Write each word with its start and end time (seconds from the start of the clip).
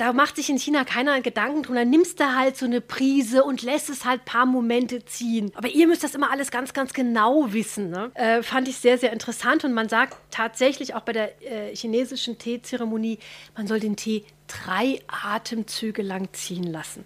da 0.00 0.14
macht 0.14 0.36
sich 0.36 0.48
in 0.48 0.58
China 0.58 0.84
keiner 0.84 1.20
Gedanken 1.20 1.62
drum. 1.62 1.74
Dann 1.74 1.90
nimmst 1.90 2.20
du 2.20 2.34
halt 2.34 2.56
so 2.56 2.64
eine 2.64 2.80
Prise 2.80 3.44
und 3.44 3.60
lässt 3.60 3.90
es 3.90 4.06
halt 4.06 4.22
ein 4.22 4.24
paar 4.24 4.46
Momente 4.46 5.04
ziehen. 5.04 5.52
Aber 5.54 5.68
ihr 5.68 5.86
müsst 5.86 6.02
das 6.02 6.14
immer 6.14 6.30
alles 6.30 6.50
ganz, 6.50 6.72
ganz 6.72 6.94
genau 6.94 7.52
wissen. 7.52 7.90
Ne? 7.90 8.10
Äh, 8.14 8.42
fand 8.42 8.66
ich 8.66 8.78
sehr, 8.78 8.96
sehr 8.96 9.12
interessant. 9.12 9.62
Und 9.62 9.74
man 9.74 9.90
sagt 9.90 10.16
tatsächlich 10.30 10.94
auch 10.94 11.02
bei 11.02 11.12
der 11.12 11.42
äh, 11.42 11.76
chinesischen 11.76 12.38
Teezeremonie, 12.38 13.18
man 13.54 13.66
soll 13.66 13.78
den 13.78 13.94
Tee 13.94 14.24
drei 14.46 15.00
Atemzüge 15.06 16.00
lang 16.00 16.32
ziehen 16.32 16.64
lassen. 16.64 17.04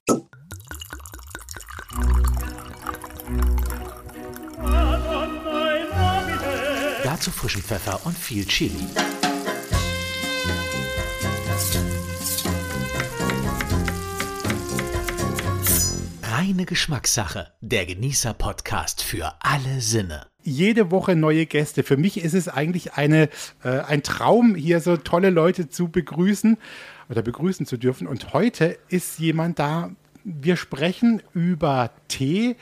Dazu 7.03 7.33
frischen 7.33 7.63
Pfeffer 7.63 8.01
und 8.05 8.17
viel 8.17 8.47
Chili. 8.47 8.87
Reine 16.37 16.65
Geschmackssache. 16.65 17.53
Der 17.61 17.87
Genießer-Podcast 17.87 19.05
für 19.05 19.35
alle 19.39 19.81
Sinne. 19.81 20.27
Jede 20.43 20.91
Woche 20.91 21.15
neue 21.15 21.47
Gäste. 21.47 21.85
Für 21.85 21.97
mich 21.97 22.21
ist 22.21 22.35
es 22.35 22.49
eigentlich 22.49 22.95
eine, 22.95 23.29
äh, 23.63 23.79
ein 23.87 24.03
Traum, 24.03 24.57
hier 24.57 24.81
so 24.81 24.97
tolle 24.97 25.31
Leute 25.31 25.69
zu 25.69 25.93
begrüßen 25.93 26.59
oder 27.09 27.23
begrüßen 27.23 27.67
zu 27.67 27.77
dürfen. 27.77 28.09
Und 28.09 28.33
heute 28.33 28.77
ist 28.89 29.21
jemand 29.21 29.61
da. 29.61 29.93
Wir 30.25 30.57
sprechen 30.57 31.23
über 31.35 31.93
Tee. 32.09 32.57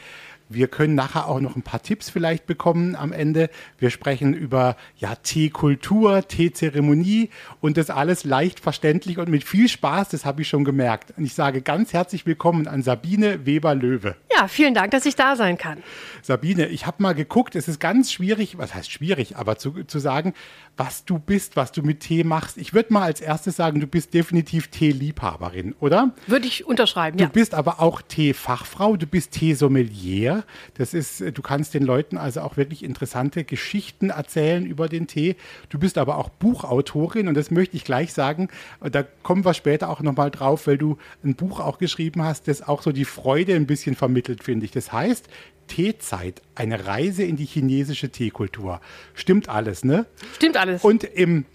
Wir 0.54 0.68
können 0.68 0.94
nachher 0.94 1.28
auch 1.28 1.40
noch 1.40 1.56
ein 1.56 1.62
paar 1.62 1.82
Tipps 1.82 2.10
vielleicht 2.10 2.46
bekommen 2.46 2.94
am 2.96 3.12
Ende. 3.12 3.50
Wir 3.78 3.90
sprechen 3.90 4.34
über 4.34 4.76
ja, 4.96 5.14
Teekultur, 5.14 6.26
Teezeremonie 6.26 7.30
und 7.60 7.76
das 7.76 7.90
alles 7.90 8.24
leicht 8.24 8.60
verständlich 8.60 9.18
und 9.18 9.28
mit 9.28 9.44
viel 9.44 9.68
Spaß, 9.68 10.10
das 10.10 10.24
habe 10.24 10.42
ich 10.42 10.48
schon 10.48 10.64
gemerkt. 10.64 11.14
Und 11.16 11.24
ich 11.24 11.34
sage 11.34 11.62
ganz 11.62 11.92
herzlich 11.92 12.26
willkommen 12.26 12.68
an 12.68 12.82
Sabine 12.82 13.46
Weber-Löwe. 13.46 14.16
Ja, 14.36 14.48
vielen 14.48 14.74
Dank, 14.74 14.90
dass 14.92 15.06
ich 15.06 15.16
da 15.16 15.36
sein 15.36 15.58
kann. 15.58 15.82
Sabine, 16.22 16.68
ich 16.68 16.86
habe 16.86 17.02
mal 17.02 17.14
geguckt, 17.14 17.54
es 17.56 17.68
ist 17.68 17.80
ganz 17.80 18.12
schwierig, 18.12 18.58
was 18.58 18.74
heißt 18.74 18.90
schwierig, 18.90 19.36
aber 19.36 19.56
zu, 19.56 19.84
zu 19.84 19.98
sagen, 19.98 20.34
was 20.76 21.04
du 21.04 21.18
bist, 21.18 21.56
was 21.56 21.72
du 21.72 21.82
mit 21.82 22.00
Tee 22.00 22.24
machst. 22.24 22.56
Ich 22.56 22.72
würde 22.72 22.92
mal 22.92 23.02
als 23.02 23.20
erstes 23.20 23.56
sagen, 23.56 23.80
du 23.80 23.86
bist 23.86 24.14
definitiv 24.14 24.68
Teeliebhaberin, 24.68 25.74
oder? 25.80 26.12
Würde 26.26 26.46
ich 26.46 26.64
unterschreiben, 26.64 27.18
du 27.18 27.24
ja. 27.24 27.28
Du 27.28 27.34
bist 27.34 27.54
aber 27.54 27.80
auch 27.80 28.02
Teefachfrau, 28.02 28.96
du 28.96 29.06
bist 29.06 29.32
Teesommelier. 29.32 30.41
Das 30.74 30.94
ist, 30.94 31.20
du 31.20 31.42
kannst 31.42 31.74
den 31.74 31.82
Leuten 31.82 32.16
also 32.16 32.40
auch 32.40 32.56
wirklich 32.56 32.82
interessante 32.82 33.44
Geschichten 33.44 34.10
erzählen 34.10 34.66
über 34.66 34.88
den 34.88 35.06
Tee. 35.06 35.36
Du 35.68 35.78
bist 35.78 35.98
aber 35.98 36.18
auch 36.18 36.28
Buchautorin 36.28 37.28
und 37.28 37.34
das 37.34 37.50
möchte 37.50 37.76
ich 37.76 37.84
gleich 37.84 38.12
sagen. 38.12 38.48
Da 38.80 39.04
kommen 39.22 39.44
wir 39.44 39.54
später 39.54 39.88
auch 39.88 40.00
nochmal 40.00 40.30
drauf, 40.30 40.66
weil 40.66 40.78
du 40.78 40.98
ein 41.24 41.34
Buch 41.34 41.60
auch 41.60 41.78
geschrieben 41.78 42.22
hast, 42.22 42.48
das 42.48 42.66
auch 42.66 42.82
so 42.82 42.92
die 42.92 43.04
Freude 43.04 43.54
ein 43.54 43.66
bisschen 43.66 43.94
vermittelt, 43.94 44.42
finde 44.42 44.66
ich. 44.66 44.72
Das 44.72 44.92
heißt, 44.92 45.28
Teezeit, 45.68 46.42
eine 46.54 46.86
Reise 46.86 47.22
in 47.22 47.36
die 47.36 47.46
chinesische 47.46 48.10
Teekultur. 48.10 48.80
Stimmt 49.14 49.48
alles, 49.48 49.84
ne? 49.84 50.06
Stimmt 50.34 50.56
alles. 50.56 50.84
Und 50.84 51.04
im 51.04 51.46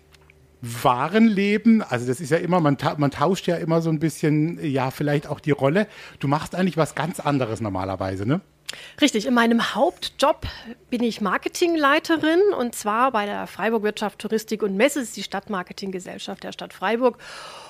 wahren 0.61 1.27
Leben, 1.27 1.83
also 1.83 2.07
das 2.07 2.19
ist 2.19 2.31
ja 2.31 2.37
immer, 2.37 2.59
man, 2.59 2.77
man 2.97 3.11
tauscht 3.11 3.47
ja 3.47 3.57
immer 3.57 3.81
so 3.81 3.89
ein 3.89 3.99
bisschen, 3.99 4.63
ja, 4.63 4.91
vielleicht 4.91 5.27
auch 5.27 5.39
die 5.39 5.51
Rolle. 5.51 5.87
Du 6.19 6.27
machst 6.27 6.55
eigentlich 6.55 6.77
was 6.77 6.95
ganz 6.95 7.19
anderes 7.19 7.61
normalerweise, 7.61 8.25
ne? 8.25 8.41
Richtig, 8.99 9.25
in 9.25 9.33
meinem 9.33 9.75
Hauptjob 9.75 10.45
bin 10.89 11.03
ich 11.03 11.21
Marketingleiterin 11.21 12.41
und 12.57 12.75
zwar 12.75 13.11
bei 13.11 13.25
der 13.25 13.47
Freiburg 13.47 13.83
Wirtschaft, 13.83 14.19
Touristik 14.19 14.63
und 14.63 14.75
Messe, 14.75 14.99
das 14.99 15.09
ist 15.09 15.17
die 15.17 15.23
Stadtmarketinggesellschaft 15.23 16.43
der 16.43 16.51
Stadt 16.51 16.73
Freiburg. 16.73 17.17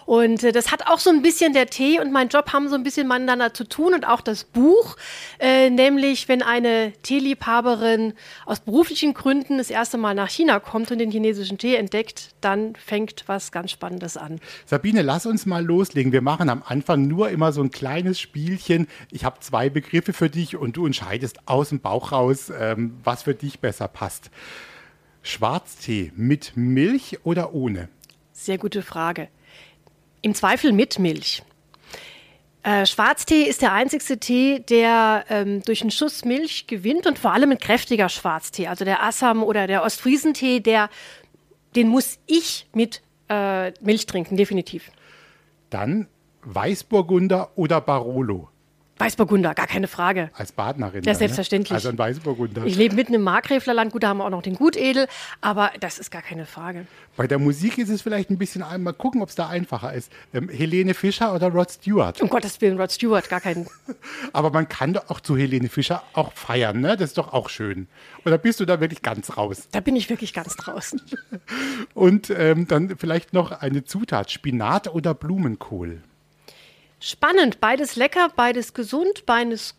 Und 0.07 0.41
äh, 0.41 0.53
das 0.53 0.71
hat 0.71 0.87
auch 0.87 0.99
so 0.99 1.09
ein 1.09 1.21
bisschen 1.21 1.51
der 1.51 1.67
Tee 1.67 1.99
und 1.99 2.13
mein 2.13 2.29
Job 2.29 2.53
haben 2.53 2.69
so 2.69 2.75
ein 2.75 2.83
bisschen 2.83 3.09
miteinander 3.09 3.53
zu 3.53 3.65
tun 3.65 3.93
und 3.93 4.07
auch 4.07 4.21
das 4.21 4.45
Buch, 4.45 4.95
äh, 5.37 5.69
nämlich 5.69 6.29
wenn 6.29 6.41
eine 6.41 6.93
Teeliebhaberin 7.03 8.13
aus 8.45 8.61
beruflichen 8.61 9.13
Gründen 9.13 9.57
das 9.57 9.69
erste 9.69 9.97
Mal 9.97 10.15
nach 10.15 10.29
China 10.29 10.61
kommt 10.61 10.91
und 10.91 10.99
den 10.99 11.11
chinesischen 11.11 11.57
Tee 11.57 11.75
entdeckt, 11.75 12.29
dann 12.39 12.73
fängt 12.77 13.25
was 13.27 13.51
ganz 13.51 13.71
Spannendes 13.71 14.15
an. 14.15 14.39
Sabine, 14.65 15.01
lass 15.01 15.25
uns 15.25 15.45
mal 15.45 15.63
loslegen. 15.65 16.13
Wir 16.13 16.21
machen 16.21 16.47
am 16.47 16.63
Anfang 16.65 17.05
nur 17.05 17.29
immer 17.29 17.51
so 17.51 17.61
ein 17.61 17.69
kleines 17.69 18.17
Spielchen. 18.17 18.87
Ich 19.11 19.25
habe 19.25 19.41
zwei 19.41 19.69
Begriffe 19.69 20.13
für 20.13 20.29
dich 20.29 20.55
und 20.55 20.77
du 20.77 20.85
entscheidest 20.85 21.49
aus 21.49 21.67
dem 21.67 21.81
Bauch 21.81 22.13
raus, 22.13 22.49
ähm, 22.57 22.97
was 23.03 23.23
für 23.23 23.35
dich 23.35 23.59
besser 23.59 23.89
passt. 23.89 24.31
Schwarztee 25.21 26.13
mit 26.15 26.53
Milch 26.55 27.19
oder 27.25 27.53
ohne? 27.53 27.89
Sehr 28.31 28.57
gute 28.57 28.83
Frage. 28.83 29.27
Im 30.27 30.35
Zweifel 30.35 30.73
mit 30.73 30.99
Milch. 30.99 31.41
Äh, 32.61 32.85
Schwarztee 32.85 33.43
ist 33.43 33.61
der 33.61 33.71
einzigste 33.71 34.17
Tee, 34.17 34.59
der 34.59 35.23
ähm, 35.29 35.61
durch 35.63 35.79
einen 35.79 35.89
Schuss 35.89 36.25
Milch 36.25 36.67
gewinnt 36.67 37.07
und 37.07 37.17
vor 37.17 37.31
allem 37.31 37.51
ein 37.51 37.59
kräftiger 37.59 38.09
Schwarztee. 38.09 38.67
Also 38.67 38.83
der 38.83 39.01
Assam 39.03 39.41
oder 39.41 39.67
der 39.67 39.83
Ostfriesentee, 39.83 40.59
der, 40.59 40.89
den 41.77 41.87
muss 41.87 42.19
ich 42.25 42.67
mit 42.73 43.01
äh, 43.29 43.71
Milch 43.79 44.05
trinken, 44.05 44.35
definitiv. 44.35 44.91
Dann 45.69 46.09
Weißburgunder 46.41 47.51
oder 47.55 47.79
Barolo? 47.79 48.49
Weißburgunder, 48.99 49.53
gar 49.53 49.67
keine 49.67 49.87
Frage. 49.87 50.29
Als 50.33 50.51
Badnerin. 50.51 51.03
Ja, 51.03 51.13
ne? 51.13 51.17
selbstverständlich. 51.17 51.71
Ne? 51.71 51.75
Also 51.75 51.89
ein 51.89 51.97
Weißburgunder. 51.97 52.65
Ich 52.65 52.75
lebe 52.75 52.95
mitten 52.95 53.13
im 53.13 53.21
Markgräflerland. 53.21 53.91
Gut, 53.91 54.03
da 54.03 54.09
haben 54.09 54.17
wir 54.17 54.25
auch 54.25 54.29
noch 54.29 54.41
den 54.41 54.55
Gutedel, 54.55 55.07
aber 55.41 55.71
das 55.79 55.99
ist 55.99 56.11
gar 56.11 56.21
keine 56.21 56.45
Frage. 56.45 56.87
Bei 57.15 57.27
der 57.27 57.39
Musik 57.39 57.77
ist 57.77 57.89
es 57.89 58.01
vielleicht 58.01 58.29
ein 58.29 58.37
bisschen, 58.37 58.63
mal 58.83 58.93
gucken, 58.93 59.21
ob 59.21 59.29
es 59.29 59.35
da 59.35 59.47
einfacher 59.47 59.93
ist. 59.93 60.11
Ähm, 60.33 60.49
Helene 60.49 60.93
Fischer 60.93 61.33
oder 61.33 61.47
Rod 61.49 61.71
Stewart? 61.71 62.21
Um 62.21 62.29
Gottes 62.29 62.59
Willen, 62.61 62.79
Rod 62.79 62.91
Stewart, 62.91 63.29
gar 63.29 63.41
keinen. 63.41 63.67
aber 64.33 64.51
man 64.51 64.67
kann 64.67 64.93
doch 64.93 65.09
auch 65.09 65.19
zu 65.19 65.37
Helene 65.37 65.69
Fischer 65.69 66.03
auch 66.13 66.33
feiern, 66.33 66.79
ne? 66.79 66.97
Das 66.97 67.09
ist 67.09 67.17
doch 67.17 67.33
auch 67.33 67.49
schön. 67.49 67.87
Oder 68.25 68.37
bist 68.37 68.59
du 68.59 68.65
da 68.65 68.79
wirklich 68.79 69.01
ganz 69.01 69.37
raus? 69.37 69.67
Da 69.71 69.79
bin 69.79 69.95
ich 69.95 70.09
wirklich 70.09 70.33
ganz 70.33 70.55
draußen. 70.55 71.01
Und 71.93 72.29
ähm, 72.29 72.67
dann 72.67 72.97
vielleicht 72.97 73.33
noch 73.33 73.51
eine 73.51 73.83
Zutat: 73.83 74.31
Spinat 74.31 74.87
oder 74.87 75.13
Blumenkohl? 75.13 76.01
Spannend, 76.99 77.59
beides 77.59 77.95
lecker, 77.95 78.29
beides 78.35 78.73
gesund, 78.73 79.25
beides 79.25 79.75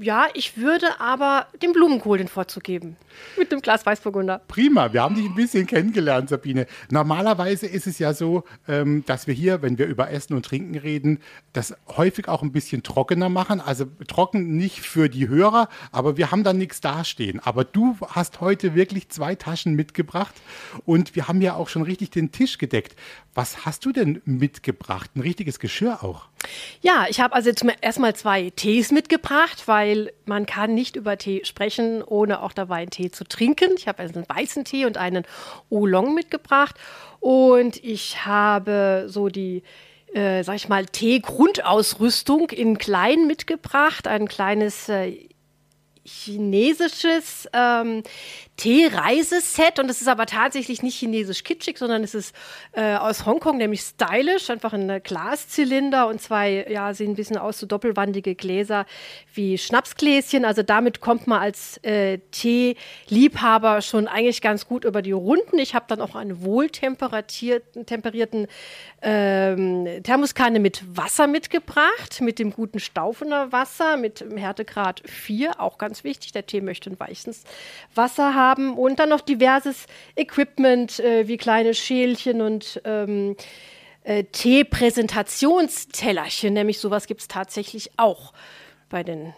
ja, 0.00 0.26
ich 0.34 0.56
würde 0.56 1.00
aber 1.00 1.46
dem 1.62 1.72
Blumenkohl 1.72 2.18
den 2.18 2.28
Vorzug 2.28 2.64
geben. 2.64 2.96
Mit 3.36 3.52
einem 3.52 3.60
Glas 3.60 3.84
Weißburgunder. 3.84 4.40
Prima, 4.48 4.92
wir 4.92 5.02
haben 5.02 5.14
dich 5.14 5.26
ein 5.26 5.34
bisschen 5.34 5.66
kennengelernt, 5.66 6.28
Sabine. 6.28 6.66
Normalerweise 6.90 7.66
ist 7.66 7.86
es 7.86 7.98
ja 7.98 8.14
so, 8.14 8.44
ähm, 8.66 9.04
dass 9.06 9.26
wir 9.26 9.34
hier, 9.34 9.62
wenn 9.62 9.78
wir 9.78 9.86
über 9.86 10.10
Essen 10.10 10.34
und 10.34 10.46
Trinken 10.46 10.76
reden, 10.76 11.20
das 11.52 11.74
häufig 11.88 12.28
auch 12.28 12.42
ein 12.42 12.52
bisschen 12.52 12.82
trockener 12.82 13.28
machen. 13.28 13.60
Also 13.60 13.86
trocken 14.08 14.56
nicht 14.56 14.80
für 14.80 15.08
die 15.08 15.28
Hörer, 15.28 15.68
aber 15.90 16.16
wir 16.16 16.30
haben 16.30 16.44
da 16.44 16.52
nichts 16.52 16.80
dastehen. 16.80 17.40
Aber 17.40 17.64
du 17.64 17.96
hast 18.08 18.40
heute 18.40 18.74
wirklich 18.74 19.08
zwei 19.10 19.34
Taschen 19.34 19.74
mitgebracht 19.74 20.34
und 20.86 21.14
wir 21.14 21.28
haben 21.28 21.42
ja 21.42 21.54
auch 21.54 21.68
schon 21.68 21.82
richtig 21.82 22.10
den 22.10 22.32
Tisch 22.32 22.58
gedeckt. 22.58 22.96
Was 23.34 23.64
hast 23.64 23.84
du 23.84 23.92
denn 23.92 24.20
mitgebracht? 24.24 25.10
Ein 25.14 25.20
richtiges 25.20 25.58
Geschirr 25.58 26.02
auch? 26.02 26.28
Ja, 26.80 27.06
ich 27.08 27.20
habe 27.20 27.34
also 27.34 27.48
jetzt 27.48 27.64
erstmal 27.80 28.14
zwei 28.14 28.50
Tees 28.50 28.90
mitgebracht, 28.90 29.62
weil 29.66 29.81
man 30.24 30.46
kann 30.46 30.74
nicht 30.74 30.96
über 30.96 31.18
Tee 31.18 31.44
sprechen, 31.44 32.02
ohne 32.02 32.42
auch 32.42 32.52
dabei 32.52 32.76
einen 32.76 32.90
Tee 32.90 33.10
zu 33.10 33.24
trinken. 33.24 33.70
Ich 33.76 33.88
habe 33.88 34.00
also 34.00 34.14
einen 34.14 34.28
weißen 34.28 34.64
Tee 34.64 34.86
und 34.86 34.96
einen 34.96 35.24
Oolong 35.70 36.14
mitgebracht 36.14 36.76
und 37.20 37.82
ich 37.82 38.24
habe 38.24 39.04
so 39.08 39.28
die 39.28 39.62
äh, 40.14 40.44
sag 40.44 40.56
ich 40.56 40.68
mal, 40.68 40.84
Tee-Grundausrüstung 40.84 42.50
in 42.50 42.76
klein 42.76 43.26
mitgebracht. 43.26 44.06
Ein 44.06 44.28
kleines 44.28 44.90
äh, 44.90 45.16
chinesisches 46.04 47.48
ähm, 47.52 48.02
Tee-Reiseset 48.56 49.78
und 49.80 49.90
es 49.90 50.02
ist 50.02 50.08
aber 50.08 50.26
tatsächlich 50.26 50.82
nicht 50.82 50.96
chinesisch 50.96 51.42
kitschig, 51.42 51.78
sondern 51.78 52.04
es 52.04 52.14
ist 52.14 52.36
äh, 52.72 52.96
aus 52.96 53.24
Hongkong, 53.24 53.56
nämlich 53.56 53.80
stylisch, 53.80 54.50
einfach 54.50 54.74
ein 54.74 55.02
Glaszylinder 55.02 56.06
und 56.06 56.20
zwei, 56.20 56.66
ja, 56.68 56.92
sehen 56.92 57.12
ein 57.12 57.16
bisschen 57.16 57.38
aus, 57.38 57.58
so 57.58 57.64
doppelwandige 57.66 58.34
Gläser 58.34 58.84
wie 59.34 59.56
Schnapsgläschen. 59.56 60.44
Also 60.44 60.62
damit 60.62 61.00
kommt 61.00 61.26
man 61.26 61.40
als 61.40 61.78
äh, 61.78 62.18
Tee-Liebhaber 62.30 63.80
schon 63.80 64.06
eigentlich 64.06 64.42
ganz 64.42 64.68
gut 64.68 64.84
über 64.84 65.00
die 65.00 65.12
Runden. 65.12 65.58
Ich 65.58 65.74
habe 65.74 65.86
dann 65.88 66.02
auch 66.02 66.14
einen 66.14 66.44
wohltemperierten 66.44 68.48
ähm, 69.00 69.88
Thermoskanne 70.02 70.60
mit 70.60 70.84
Wasser 70.94 71.26
mitgebracht, 71.26 72.20
mit 72.20 72.38
dem 72.38 72.52
guten 72.52 72.80
Staufener 72.80 73.50
Wasser, 73.50 73.96
mit 73.96 74.22
Härtegrad 74.36 75.00
4, 75.06 75.58
auch 75.58 75.78
ganz 75.78 76.04
wichtig. 76.04 76.32
Der 76.32 76.44
Tee 76.46 76.60
möchte 76.60 76.90
ein 76.90 77.00
weiches 77.00 77.44
Wasser 77.94 78.34
haben 78.34 78.41
haben 78.42 78.76
und 78.76 78.98
dann 78.98 79.08
noch 79.08 79.20
diverses 79.20 79.86
Equipment 80.16 80.98
äh, 81.00 81.28
wie 81.28 81.36
kleine 81.36 81.74
Schälchen 81.74 82.40
und 82.40 82.80
ähm, 82.84 83.36
äh, 84.04 84.24
Tee-Präsentationstellerchen. 84.24 86.54
Nämlich 86.54 86.78
sowas 86.78 87.06
gibt 87.06 87.20
es 87.20 87.28
tatsächlich 87.28 87.92
auch 87.96 88.32
bei 88.88 89.04
den 89.04 89.32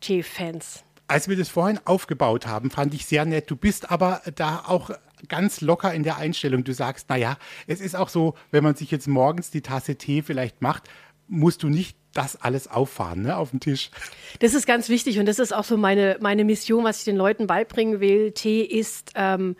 Teefans. 0.00 0.84
Als 1.08 1.28
wir 1.28 1.36
das 1.36 1.48
vorhin 1.48 1.80
aufgebaut 1.84 2.46
haben, 2.46 2.70
fand 2.70 2.94
ich 2.94 3.06
sehr 3.06 3.24
nett. 3.24 3.50
Du 3.50 3.56
bist 3.56 3.90
aber 3.90 4.22
da 4.36 4.62
auch 4.66 4.90
ganz 5.28 5.60
locker 5.60 5.92
in 5.92 6.04
der 6.04 6.18
Einstellung. 6.18 6.64
Du 6.64 6.72
sagst, 6.72 7.08
naja, 7.08 7.36
es 7.66 7.80
ist 7.80 7.96
auch 7.96 8.08
so, 8.08 8.34
wenn 8.50 8.62
man 8.62 8.76
sich 8.76 8.90
jetzt 8.90 9.08
morgens 9.08 9.50
die 9.50 9.60
Tasse 9.60 9.96
Tee 9.96 10.22
vielleicht 10.22 10.62
macht, 10.62 10.84
musst 11.30 11.62
du 11.62 11.68
nicht 11.68 11.96
das 12.12 12.36
alles 12.36 12.66
auffahren 12.66 13.22
ne, 13.22 13.36
auf 13.36 13.50
dem 13.50 13.60
Tisch. 13.60 13.90
Das 14.40 14.52
ist 14.52 14.66
ganz 14.66 14.88
wichtig 14.88 15.18
und 15.18 15.26
das 15.26 15.38
ist 15.38 15.54
auch 15.54 15.64
so 15.64 15.76
meine, 15.76 16.18
meine 16.20 16.44
Mission, 16.44 16.84
was 16.84 16.98
ich 16.98 17.04
den 17.04 17.16
Leuten 17.16 17.46
beibringen 17.46 18.00
will. 18.00 18.32
Tee 18.32 18.62
ist 18.62 19.12
ähm, 19.14 19.56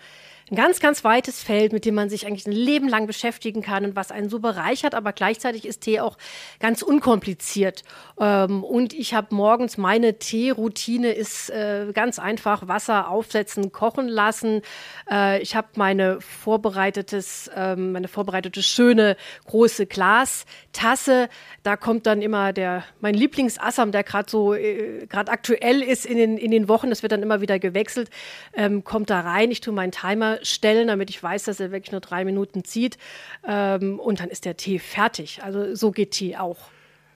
ein 0.50 0.56
ganz, 0.56 0.80
ganz 0.80 1.04
weites 1.04 1.42
Feld, 1.42 1.72
mit 1.72 1.84
dem 1.84 1.94
man 1.94 2.10
sich 2.10 2.26
eigentlich 2.26 2.46
ein 2.46 2.52
Leben 2.52 2.88
lang 2.88 3.06
beschäftigen 3.06 3.62
kann 3.62 3.84
und 3.84 3.96
was 3.96 4.10
einen 4.10 4.28
so 4.28 4.40
bereichert, 4.40 4.94
aber 4.94 5.12
gleichzeitig 5.12 5.64
ist 5.64 5.82
Tee 5.82 6.00
auch 6.00 6.18
ganz 6.58 6.82
unkompliziert. 6.82 7.84
Ähm, 8.18 8.64
und 8.64 8.92
ich 8.92 9.14
habe 9.14 9.34
morgens 9.34 9.78
meine 9.78 10.18
Teeroutine 10.18 11.12
ist 11.12 11.50
äh, 11.50 11.92
ganz 11.94 12.18
einfach 12.18 12.66
Wasser 12.66 13.08
aufsetzen, 13.08 13.70
kochen 13.70 14.08
lassen. 14.08 14.62
Äh, 15.08 15.40
ich 15.40 15.54
habe 15.54 15.68
meine 15.76 16.20
vorbereitetes, 16.20 17.50
ähm, 17.54 17.92
meine 17.92 18.08
vorbereitete 18.08 18.62
schöne 18.62 19.16
große 19.46 19.86
Glastasse. 19.86 21.28
Da 21.62 21.76
kommt 21.76 22.06
dann 22.06 22.22
immer 22.22 22.52
der 22.52 22.84
mein 23.00 23.14
Lieblingsassam, 23.14 23.92
der 23.92 24.02
gerade 24.02 24.28
so 24.28 24.54
äh, 24.54 25.06
gerade 25.06 25.30
aktuell 25.30 25.82
ist 25.82 26.06
in 26.06 26.16
den 26.16 26.38
in 26.38 26.50
den 26.50 26.68
Wochen. 26.68 26.90
Das 26.90 27.02
wird 27.02 27.12
dann 27.12 27.22
immer 27.22 27.40
wieder 27.40 27.60
gewechselt. 27.60 28.10
Ähm, 28.52 28.82
kommt 28.82 29.10
da 29.10 29.20
rein. 29.20 29.52
Ich 29.52 29.60
tue 29.60 29.72
meinen 29.72 29.92
Timer 29.92 30.39
stellen, 30.42 30.88
damit 30.88 31.10
ich 31.10 31.22
weiß, 31.22 31.44
dass 31.44 31.60
er 31.60 31.72
wirklich 31.72 31.92
nur 31.92 32.00
drei 32.00 32.24
Minuten 32.24 32.64
zieht. 32.64 32.98
Ähm, 33.46 33.98
und 33.98 34.20
dann 34.20 34.28
ist 34.28 34.44
der 34.44 34.56
Tee 34.56 34.78
fertig. 34.78 35.42
Also 35.42 35.74
so 35.74 35.90
geht 35.90 36.12
Tee 36.12 36.36
auch. 36.36 36.58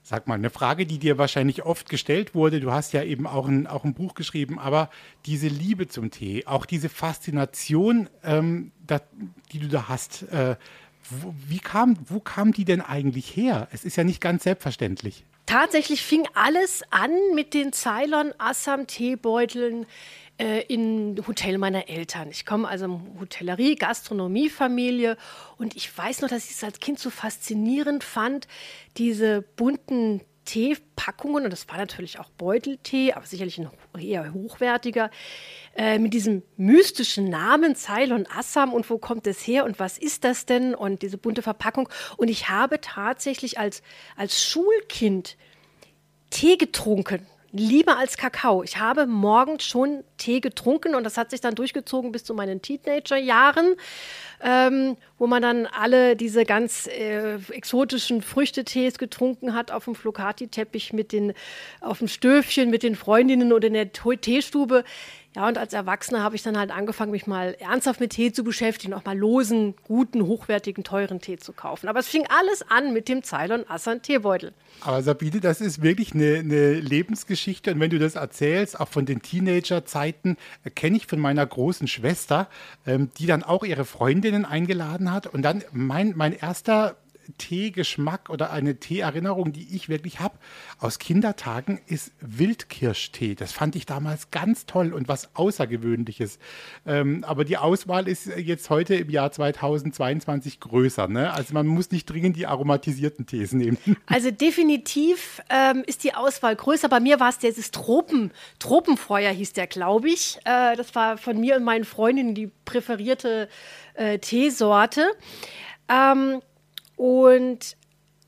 Sag 0.06 0.28
mal, 0.28 0.34
eine 0.34 0.50
Frage, 0.50 0.84
die 0.84 0.98
dir 0.98 1.16
wahrscheinlich 1.16 1.62
oft 1.64 1.88
gestellt 1.88 2.34
wurde, 2.34 2.60
du 2.60 2.70
hast 2.70 2.92
ja 2.92 3.02
eben 3.02 3.26
auch 3.26 3.48
ein, 3.48 3.66
auch 3.66 3.84
ein 3.84 3.94
Buch 3.94 4.14
geschrieben, 4.14 4.58
aber 4.58 4.90
diese 5.24 5.48
Liebe 5.48 5.88
zum 5.88 6.10
Tee, 6.10 6.46
auch 6.46 6.66
diese 6.66 6.90
Faszination, 6.90 8.10
ähm, 8.22 8.70
da, 8.86 9.00
die 9.52 9.60
du 9.60 9.68
da 9.68 9.88
hast, 9.88 10.24
äh, 10.24 10.56
wo, 11.08 11.34
wie 11.48 11.58
kam, 11.58 11.96
wo 12.06 12.20
kam 12.20 12.52
die 12.52 12.66
denn 12.66 12.82
eigentlich 12.82 13.34
her? 13.34 13.68
Es 13.72 13.86
ist 13.86 13.96
ja 13.96 14.04
nicht 14.04 14.20
ganz 14.20 14.44
selbstverständlich. 14.44 15.24
Tatsächlich 15.46 16.02
fing 16.02 16.26
alles 16.34 16.82
an 16.90 17.12
mit 17.34 17.52
den 17.52 17.72
Ceylon 17.72 18.32
Assam 18.38 18.86
Teebeuteln 18.86 19.86
äh, 20.38 20.62
in 20.66 21.22
Hotel 21.26 21.58
meiner 21.58 21.88
Eltern. 21.88 22.30
Ich 22.30 22.46
komme 22.46 22.66
also 22.66 23.00
Hotellerie, 23.20 23.76
Gastronomiefamilie 23.76 25.16
und 25.58 25.76
ich 25.76 25.96
weiß 25.96 26.22
noch, 26.22 26.28
dass 26.28 26.46
ich 26.46 26.52
es 26.52 26.64
als 26.64 26.80
Kind 26.80 26.98
so 26.98 27.10
faszinierend 27.10 28.04
fand, 28.04 28.48
diese 28.96 29.42
bunten 29.42 30.22
Teepackungen, 30.44 31.44
und 31.44 31.50
das 31.50 31.68
war 31.68 31.76
natürlich 31.76 32.18
auch 32.18 32.30
Beuteltee, 32.30 33.12
aber 33.12 33.26
sicherlich 33.26 33.58
ein 33.58 33.70
eher 33.98 34.32
hochwertiger, 34.32 35.10
äh, 35.76 35.98
mit 35.98 36.14
diesem 36.14 36.42
mystischen 36.56 37.28
Namen 37.28 37.74
Ceylon 37.74 38.26
Assam 38.34 38.72
und 38.72 38.88
wo 38.90 38.98
kommt 38.98 39.26
es 39.26 39.46
her 39.46 39.64
und 39.64 39.78
was 39.78 39.98
ist 39.98 40.24
das 40.24 40.46
denn 40.46 40.74
und 40.74 41.02
diese 41.02 41.18
bunte 41.18 41.42
Verpackung. 41.42 41.88
Und 42.16 42.28
ich 42.28 42.48
habe 42.48 42.80
tatsächlich 42.80 43.58
als, 43.58 43.82
als 44.16 44.42
Schulkind 44.42 45.36
Tee 46.30 46.56
getrunken 46.56 47.26
lieber 47.54 47.98
als 47.98 48.16
Kakao. 48.16 48.64
Ich 48.64 48.78
habe 48.78 49.06
morgens 49.06 49.64
schon 49.64 50.02
Tee 50.18 50.40
getrunken 50.40 50.96
und 50.96 51.04
das 51.04 51.16
hat 51.16 51.30
sich 51.30 51.40
dann 51.40 51.54
durchgezogen 51.54 52.10
bis 52.10 52.24
zu 52.24 52.34
meinen 52.34 52.60
Teenagerjahren, 52.60 53.76
ähm, 54.44 54.96
wo 55.18 55.26
man 55.26 55.40
dann 55.40 55.66
alle 55.66 56.16
diese 56.16 56.44
ganz 56.44 56.86
äh, 56.86 57.36
exotischen 57.50 58.20
Früchtetees 58.20 58.98
getrunken 58.98 59.54
hat 59.54 59.70
auf 59.70 59.84
dem 59.86 59.94
Flocati-Teppich 59.94 60.92
mit 60.92 61.12
den, 61.12 61.32
auf 61.80 61.98
dem 61.98 62.08
Stöfchen 62.08 62.68
mit 62.68 62.82
den 62.82 62.94
Freundinnen 62.94 63.52
oder 63.54 63.68
in 63.68 63.72
der 63.72 63.90
Teestube. 63.92 64.84
Ja, 65.36 65.48
und 65.48 65.58
als 65.58 65.72
Erwachsener 65.72 66.22
habe 66.22 66.36
ich 66.36 66.44
dann 66.44 66.56
halt 66.56 66.70
angefangen, 66.70 67.10
mich 67.10 67.26
mal 67.26 67.56
ernsthaft 67.58 67.98
mit 67.98 68.12
Tee 68.12 68.30
zu 68.30 68.44
beschäftigen, 68.44 68.94
auch 68.94 69.04
mal 69.04 69.18
losen, 69.18 69.74
guten, 69.82 70.26
hochwertigen, 70.26 70.84
teuren 70.84 71.20
Tee 71.20 71.38
zu 71.38 71.52
kaufen. 71.52 71.88
Aber 71.88 71.98
es 71.98 72.06
fing 72.06 72.24
alles 72.28 72.64
an 72.70 72.92
mit 72.92 73.08
dem 73.08 73.24
Ceylon 73.24 73.64
Assan 73.68 74.00
Teebeutel. 74.00 74.52
Aber 74.80 75.02
Sabine, 75.02 75.40
das 75.40 75.60
ist 75.60 75.82
wirklich 75.82 76.14
eine, 76.14 76.38
eine 76.38 76.74
Lebensgeschichte. 76.74 77.72
Und 77.72 77.80
wenn 77.80 77.90
du 77.90 77.98
das 77.98 78.14
erzählst, 78.14 78.78
auch 78.78 78.86
von 78.86 79.06
den 79.06 79.22
Teenagerzeiten, 79.22 80.36
äh, 80.62 80.70
kenne 80.70 80.98
ich 80.98 81.08
von 81.08 81.18
meiner 81.18 81.44
großen 81.44 81.88
Schwester, 81.88 82.48
ähm, 82.86 83.10
die 83.18 83.26
dann 83.26 83.42
auch 83.42 83.64
ihre 83.64 83.84
Freundinnen 84.34 84.44
eingeladen 84.44 85.12
hat. 85.12 85.26
Und 85.26 85.42
dann 85.42 85.62
mein, 85.72 86.14
mein 86.16 86.32
erster 86.32 86.96
Teegeschmack 87.38 88.30
oder 88.30 88.50
eine 88.50 88.76
Teeerinnerung, 88.76 89.52
die 89.52 89.74
ich 89.74 89.88
wirklich 89.88 90.20
habe 90.20 90.38
aus 90.78 90.98
Kindertagen, 90.98 91.80
ist 91.86 92.12
Wildkirschtee. 92.20 93.34
Das 93.34 93.52
fand 93.52 93.76
ich 93.76 93.86
damals 93.86 94.30
ganz 94.30 94.66
toll 94.66 94.92
und 94.92 95.08
was 95.08 95.34
Außergewöhnliches. 95.34 96.38
Ähm, 96.86 97.24
aber 97.24 97.44
die 97.44 97.56
Auswahl 97.56 98.08
ist 98.08 98.26
jetzt 98.26 98.70
heute 98.70 98.94
im 98.94 99.10
Jahr 99.10 99.32
2022 99.32 100.60
größer. 100.60 101.08
Ne? 101.08 101.32
Also 101.32 101.54
man 101.54 101.66
muss 101.66 101.90
nicht 101.90 102.06
dringend 102.06 102.36
die 102.36 102.46
aromatisierten 102.46 103.26
Tees 103.26 103.52
nehmen. 103.52 103.78
Also 104.06 104.30
definitiv 104.30 105.40
ähm, 105.50 105.82
ist 105.86 106.04
die 106.04 106.14
Auswahl 106.14 106.54
größer. 106.54 106.88
Bei 106.88 107.00
mir 107.00 107.20
war 107.20 107.30
es 107.30 107.38
dieses 107.38 107.70
Tropen, 107.70 108.30
Tropenfeuer 108.58 109.32
hieß 109.32 109.54
der, 109.54 109.66
glaube 109.66 110.08
ich. 110.08 110.38
Äh, 110.44 110.76
das 110.76 110.94
war 110.94 111.16
von 111.16 111.40
mir 111.40 111.56
und 111.56 111.64
meinen 111.64 111.84
Freundinnen 111.84 112.34
die 112.34 112.50
präferierte 112.64 113.48
äh, 113.94 114.18
Teesorte. 114.18 115.06
Ähm, 115.88 116.40
und 116.96 117.76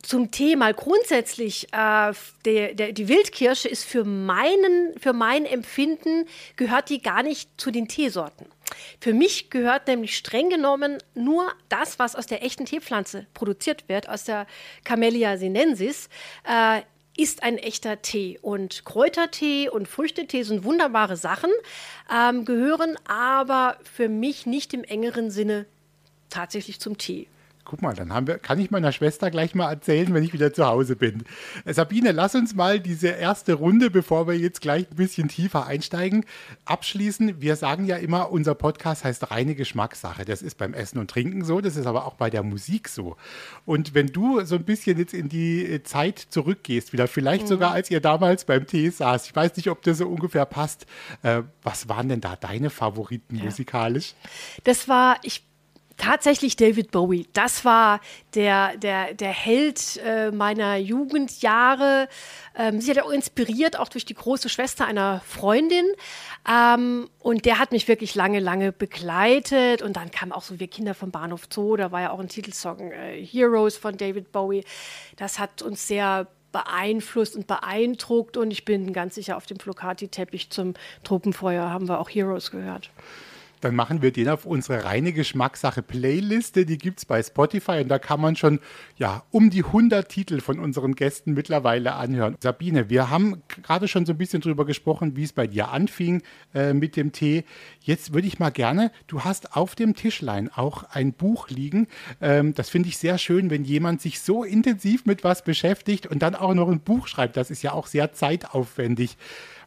zum 0.07 0.31
Thema 0.31 0.73
grundsätzlich, 0.73 1.67
äh, 1.73 2.13
der, 2.45 2.75
der, 2.75 2.93
die 2.93 3.09
Wildkirsche 3.09 3.69
ist 3.69 3.85
für, 3.85 4.05
meinen, 4.05 4.97
für 5.01 5.13
mein 5.13 5.45
Empfinden, 5.45 6.27
gehört 6.55 6.91
die 6.91 7.03
gar 7.03 7.25
nicht 7.25 7.51
zu 7.57 7.73
den 7.73 7.89
Teesorten. 7.89 8.47
Für 9.01 9.13
mich 9.13 9.51
gehört 9.51 9.89
nämlich 9.89 10.17
streng 10.17 10.49
genommen 10.49 10.99
nur 11.15 11.53
das, 11.69 11.99
was 11.99 12.15
aus 12.15 12.27
der 12.27 12.45
echten 12.45 12.67
Teepflanze 12.67 13.27
produziert 13.35 13.89
wird, 13.89 14.09
aus 14.09 14.25
der 14.25 14.47
Camellia 14.85 15.39
sinensis, 15.39 16.09
äh, 16.45 16.83
ist 17.17 17.43
ein 17.43 17.59
echter 17.59 18.03
Tee. 18.03 18.39
Und 18.43 18.85
Kräutertee 18.85 19.69
und 19.69 19.89
Früchtetee 19.89 20.43
sind 20.43 20.65
wunderbare 20.65 21.17
Sachen, 21.17 21.51
ähm, 22.13 22.45
gehören 22.45 22.97
aber 23.09 23.79
für 23.83 24.09
mich 24.09 24.47
nicht 24.47 24.75
im 24.75 24.85
engeren 24.85 25.31
Sinne 25.31 25.67
tatsächlich 26.29 26.79
zum 26.79 26.99
Tee. 26.99 27.27
Guck 27.69 27.83
mal, 27.83 27.95
dann 27.95 28.13
haben 28.13 28.29
wir, 28.29 28.39
kann 28.39 28.61
ich 28.61 28.71
meiner 28.71 28.93
Schwester 28.93 29.29
gleich 29.29 29.57
mal 29.57 29.69
erzählen, 29.69 30.15
wenn 30.15 30.23
ich 30.23 30.33
wieder 30.33 30.53
zu 30.53 30.67
Hause 30.67 30.95
bin. 30.95 31.25
Äh, 31.65 31.75
Sabine, 31.75 32.13
lass 32.13 32.37
uns 32.37 32.55
mal 32.55 32.79
diese 32.79 33.09
erste 33.09 33.55
Runde, 33.55 33.91
bevor 33.91 34.29
wir 34.29 34.39
jetzt 34.39 34.61
gleich 34.61 34.89
ein 34.89 34.95
bisschen 34.95 35.27
tiefer 35.27 35.67
einsteigen, 35.67 36.25
abschließen. 36.65 37.41
Wir 37.41 37.57
sagen 37.57 37.87
ja 37.87 37.97
immer, 37.97 38.31
unser 38.31 38.55
Podcast 38.55 39.05
heißt 39.05 39.33
reine 39.33 39.57
Geschmackssache. 39.57 40.25
Das 40.25 40.43
ist 40.43 40.59
beim 40.59 40.75
Essen 40.75 40.99
und 40.99 41.11
Trinken 41.11 41.45
so, 41.45 41.61
das 41.61 41.75
ist 41.75 41.87
aber 41.87 42.07
auch 42.07 42.15
bei 42.15 42.31
der 42.31 42.45
Musik 42.45 42.89
so. 42.89 43.17
Und 43.65 43.95
wenn 43.95 44.07
du 44.07 44.45
so 44.45 44.55
ein 44.55 44.65
bisschen 44.65 44.97
jetzt 44.97 45.13
in 45.13 45.29
die 45.29 45.67
äh, 45.67 45.83
Zeit 45.83 46.21
zurückgehst, 46.21 46.93
wieder 46.93 47.09
vielleicht 47.09 47.45
mhm. 47.45 47.49
sogar 47.49 47.73
als 47.73 47.91
ihr 47.91 48.01
damals 48.01 48.45
beim 48.45 48.69
Tee 48.69 48.91
saß, 48.91 49.27
ich 49.27 49.35
weiß 49.35 49.57
nicht, 49.57 49.71
ob 49.71 49.83
das 49.83 49.99
so 49.99 50.07
ungefähr 50.07 50.47
passt, 50.47 50.87
äh, 51.23 51.43
was 51.65 51.89
waren 51.89 52.09
denn 52.09 52.21
da 52.21 52.37
deine 52.37 52.71
Favoriten 52.71 53.37
ja. 53.37 53.45
musikalisch? 53.45 54.15
Das 54.63 54.87
war, 54.89 55.17
ich 55.25 55.46
Tatsächlich 55.97 56.57
David 56.57 56.91
Bowie. 56.91 57.27
Das 57.33 57.65
war 57.65 58.01
der, 58.35 58.77
der, 58.77 59.15
der 59.15 59.31
Held 59.31 59.99
äh, 60.05 60.31
meiner 60.31 60.77
Jugendjahre. 60.77 62.09
Ähm, 62.55 62.83
sie 62.83 62.91
hat 62.91 62.99
auch 63.03 63.11
inspiriert, 63.11 63.79
auch 63.79 63.89
durch 63.89 64.05
die 64.05 64.15
große 64.15 64.51
Schwester 64.51 64.87
einer 64.87 65.23
Freundin. 65.27 65.87
Ähm, 66.47 67.09
und 67.21 67.47
der 67.47 67.59
hat 67.59 67.73
mich 67.73 67.89
wirklich 67.89 68.15
lange, 68.15 68.41
lange 68.41 68.73
begleitet. 68.73 69.81
Und 69.81 69.97
dann 69.97 70.11
kam 70.11 70.33
auch 70.33 70.43
so 70.43 70.61
Wir 70.61 70.69
Kinder 70.69 70.93
vom 70.93 71.11
Bahnhof 71.11 71.49
Zoo. 71.51 71.77
Da 71.77 71.91
war 71.93 72.03
ja 72.03 72.11
auch 72.11 72.21
ein 72.21 72.29
Titelsong 72.29 72.93
äh, 72.93 73.25
Heroes 73.25 73.79
von 73.79 73.97
David 73.97 74.33
Bowie. 74.33 74.65
Das 75.17 75.39
hat 75.39 75.63
uns 75.63 75.89
sehr 75.89 76.27
beeinflusst 76.53 77.37
und 77.37 77.47
beeindruckt. 77.47 78.37
Und 78.37 78.51
ich 78.51 78.67
bin 78.67 78.93
ganz 78.93 79.15
sicher, 79.15 79.39
auf 79.39 79.47
dem 79.47 79.59
Flocati-Teppich 79.59 80.51
zum 80.51 80.75
Tropenfeuer 81.05 81.71
haben 81.71 81.89
wir 81.89 82.01
auch 82.01 82.11
Heroes 82.11 82.51
gehört 82.51 82.91
dann 83.61 83.75
machen 83.75 84.03
wir 84.03 84.13
den 84.13 84.29
auf 84.29 84.47
unsere 84.47 84.85
reine 84.85 85.13
Geschmackssache 85.13 85.83
Playliste. 85.83 86.67
Die 86.67 86.79
gibt 86.79 86.99
es 86.99 87.05
bei 87.05 87.23
Spotify 87.23 87.81
und 87.83 87.89
da 87.89 87.99
kann 87.99 88.21
man 88.21 88.37
schon 88.37 88.61
ja, 88.97 89.25
um 89.31 89.51
die 89.51 89.65
100 89.65 90.09
Titel 90.09 90.41
von 90.41 90.59
unseren 90.59 90.95
Gästen 90.95 91.35
mittlerweile 91.35 91.95
anhören. 91.95 92.37
Sabine, 92.41 92.91
wir 92.91 93.11
haben 93.11 93.43
gerade 93.49 93.89
schon 93.89 94.07
so 94.07 94.13
ein 94.13 94.19
bisschen 94.19 94.41
drüber 94.41 94.65
gesprochen, 94.65 95.17
wie 95.17 95.25
es 95.25 95.33
bei 95.33 95.47
dir 95.47 95.71
anfing 95.71 96.23
äh, 96.55 96.73
mit 96.73 96.97
dem 96.97 97.13
Tee. 97.13 97.45
Jetzt 97.81 98.13
würde 98.13 98.27
ich 98.27 98.39
mal 98.39 98.51
gerne, 98.51 98.91
du 99.07 99.23
hast 99.23 99.57
auf 99.57 99.75
dem 99.75 99.95
Tischlein 99.95 100.51
auch 100.55 100.85
ein 100.85 101.13
Buch 101.13 101.49
liegen. 101.49 101.89
Ähm, 102.21 102.55
das 102.55 102.69
finde 102.69 102.89
ich 102.89 102.99
sehr 102.99 103.19
schön, 103.19 103.51
wenn 103.51 103.65
jemand 103.65 104.01
sich 104.01 104.21
so 104.21 104.45
intensiv 104.45 105.07
mit 105.07 105.25
was 105.25 105.43
beschäftigt 105.43 106.07
und 106.07 106.21
dann 106.21 106.35
auch 106.35 106.55
noch 106.55 106.69
ein 106.69 106.81
Buch 106.81 107.07
schreibt. 107.07 107.37
Das 107.37 107.51
ist 107.51 107.63
ja 107.63 107.73
auch 107.73 107.87
sehr 107.87 108.13
zeitaufwendig. 108.13 109.17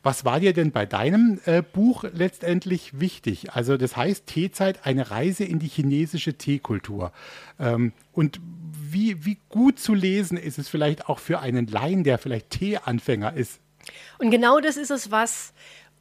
Was 0.01 0.23
war 0.23 0.39
dir 0.39 0.53
denn 0.53 0.71
bei 0.71 0.85
deinem 0.85 1.39
äh, 1.45 1.61
Buch 1.61 2.05
letztendlich 2.13 2.99
wichtig? 2.99 3.53
Also 3.53 3.75
das 3.77 3.97
heißt 3.97 4.27
Teezeit, 4.27 4.85
eine 4.85 5.11
Reise 5.11 5.43
in 5.43 5.59
die 5.59 5.67
chinesische 5.67 6.35
Teekultur. 6.35 7.11
Ähm, 7.59 7.91
und 8.13 8.39
wie, 8.71 9.25
wie 9.25 9.37
gut 9.49 9.79
zu 9.79 9.93
lesen 9.93 10.37
ist 10.37 10.57
es 10.57 10.69
vielleicht 10.69 11.09
auch 11.09 11.19
für 11.19 11.39
einen 11.39 11.67
Laien, 11.67 12.03
der 12.03 12.17
vielleicht 12.17 12.49
Teeanfänger 12.49 13.33
ist? 13.33 13.59
Und 14.17 14.31
genau 14.31 14.59
das 14.59 14.77
ist 14.77 14.91
es, 14.91 15.11
was 15.11 15.53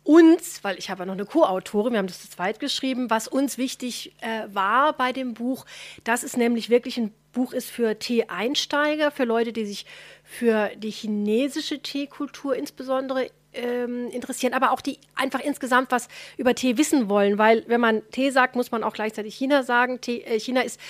uns, 0.05 0.65
weil 0.65 0.79
ich 0.79 0.89
habe 0.89 1.01
ja 1.03 1.07
noch 1.07 1.13
eine 1.13 1.27
Co-Autorin, 1.27 1.93
wir 1.93 1.99
haben 1.99 2.07
das 2.07 2.23
zu 2.23 2.31
zweit 2.31 2.61
geschrieben, 2.61 3.11
was 3.11 3.29
uns 3.29 3.59
wichtig 3.59 4.15
äh, 4.21 4.55
war 4.55 4.95
bei 4.95 5.13
dem 5.13 5.35
Buch, 5.35 5.67
dass 6.05 6.23
es 6.23 6.37
nämlich 6.37 6.71
wirklich 6.71 6.97
ein 6.97 7.13
Buch 7.39 7.53
ist 7.53 7.71
für 7.71 7.97
Tee-Einsteiger, 7.97 9.13
für 9.13 9.23
Leute, 9.23 9.53
die 9.53 9.65
sich 9.65 9.87
für 10.25 10.71
die 10.77 10.91
chinesische 10.91 11.79
Teekultur 11.79 12.57
insbesondere 12.57 13.31
ähm, 13.55 14.09
interessieren, 14.11 14.55
aber 14.55 14.73
auch 14.73 14.81
die 14.81 14.99
einfach 15.15 15.39
insgesamt 15.39 15.93
was 15.93 16.09
über 16.37 16.57
Tee 16.57 16.77
wissen 16.77 17.09
wollen, 17.09 17.39
weil 17.39 17.63
wenn 17.69 17.81
man 17.81 18.03
Tee 18.11 18.31
sagt, 18.31 18.57
muss 18.57 18.73
man 18.73 18.83
auch 18.83 18.93
gleichzeitig 18.93 19.37
China 19.37 19.63
sagen. 19.63 20.01
Tee, 20.01 20.23
äh, 20.23 20.41
China 20.41 20.63
ist 20.63 20.81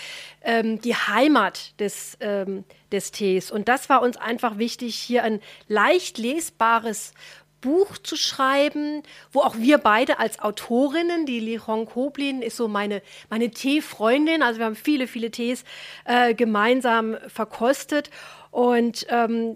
ähm, 0.43 0.81
die 0.81 0.95
Heimat 0.95 1.79
des, 1.81 2.17
ähm, 2.21 2.65
des 2.91 3.11
Tees 3.11 3.51
und 3.51 3.69
das 3.69 3.91
war 3.91 4.01
uns 4.01 4.17
einfach 4.17 4.57
wichtig, 4.57 4.95
hier 4.95 5.25
ein 5.25 5.41
leicht 5.69 6.17
lesbares 6.17 7.13
Buch 7.61 7.99
zu 7.99 8.17
schreiben, 8.17 9.03
wo 9.33 9.41
auch 9.41 9.57
wir 9.57 9.79
beide 9.79 10.19
als 10.19 10.39
Autorinnen, 10.39 11.27
die 11.27 11.41
Li 11.41 11.61
Hong 11.67 11.87
Koblin 11.87 12.43
ist 12.43 12.57
so 12.57 12.69
meine, 12.69 13.03
meine 13.31 13.51
Teefreundin, 13.51 14.43
also 14.43 14.59
wir 14.59 14.67
haben 14.67 14.77
viele, 14.77 15.07
viele 15.07 15.31
Tees 15.31 15.65
äh, 16.05 16.35
gemeinsam 16.35 17.17
verkostet 17.27 18.11
und 18.51 19.07
ähm, 19.09 19.55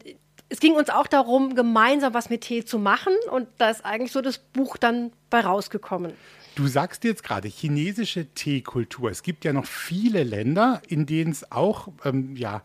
es 0.49 0.61
ging 0.61 0.75
uns 0.75 0.91
auch 0.91 1.07
darum, 1.07 1.55
gemeinsam 1.55 2.13
was 2.13 2.29
mit 2.29 2.43
Tee 2.43 2.65
zu 2.65 2.79
machen 2.79 3.15
und 3.31 3.49
da 3.59 3.71
ist 3.71 3.85
eigentlich 3.85 4.13
so 4.13 4.21
das 4.21 4.39
Buch 4.39 4.77
dann 4.77 5.13
bei 5.31 5.41
rausgekommen. 5.41 6.13
Du 6.55 6.67
sagst 6.67 7.05
jetzt 7.05 7.23
gerade 7.23 7.49
chinesische 7.49 8.27
Teekultur. 8.27 9.11
Es 9.11 9.23
gibt 9.23 9.47
ja 9.47 9.55
noch 9.55 9.65
viele 9.65 10.23
Länder, 10.23 10.83
in 10.87 11.07
denen 11.07 11.33
es 11.33 11.51
auch 11.51 11.89
ähm, 12.05 12.37
ja, 12.37 12.63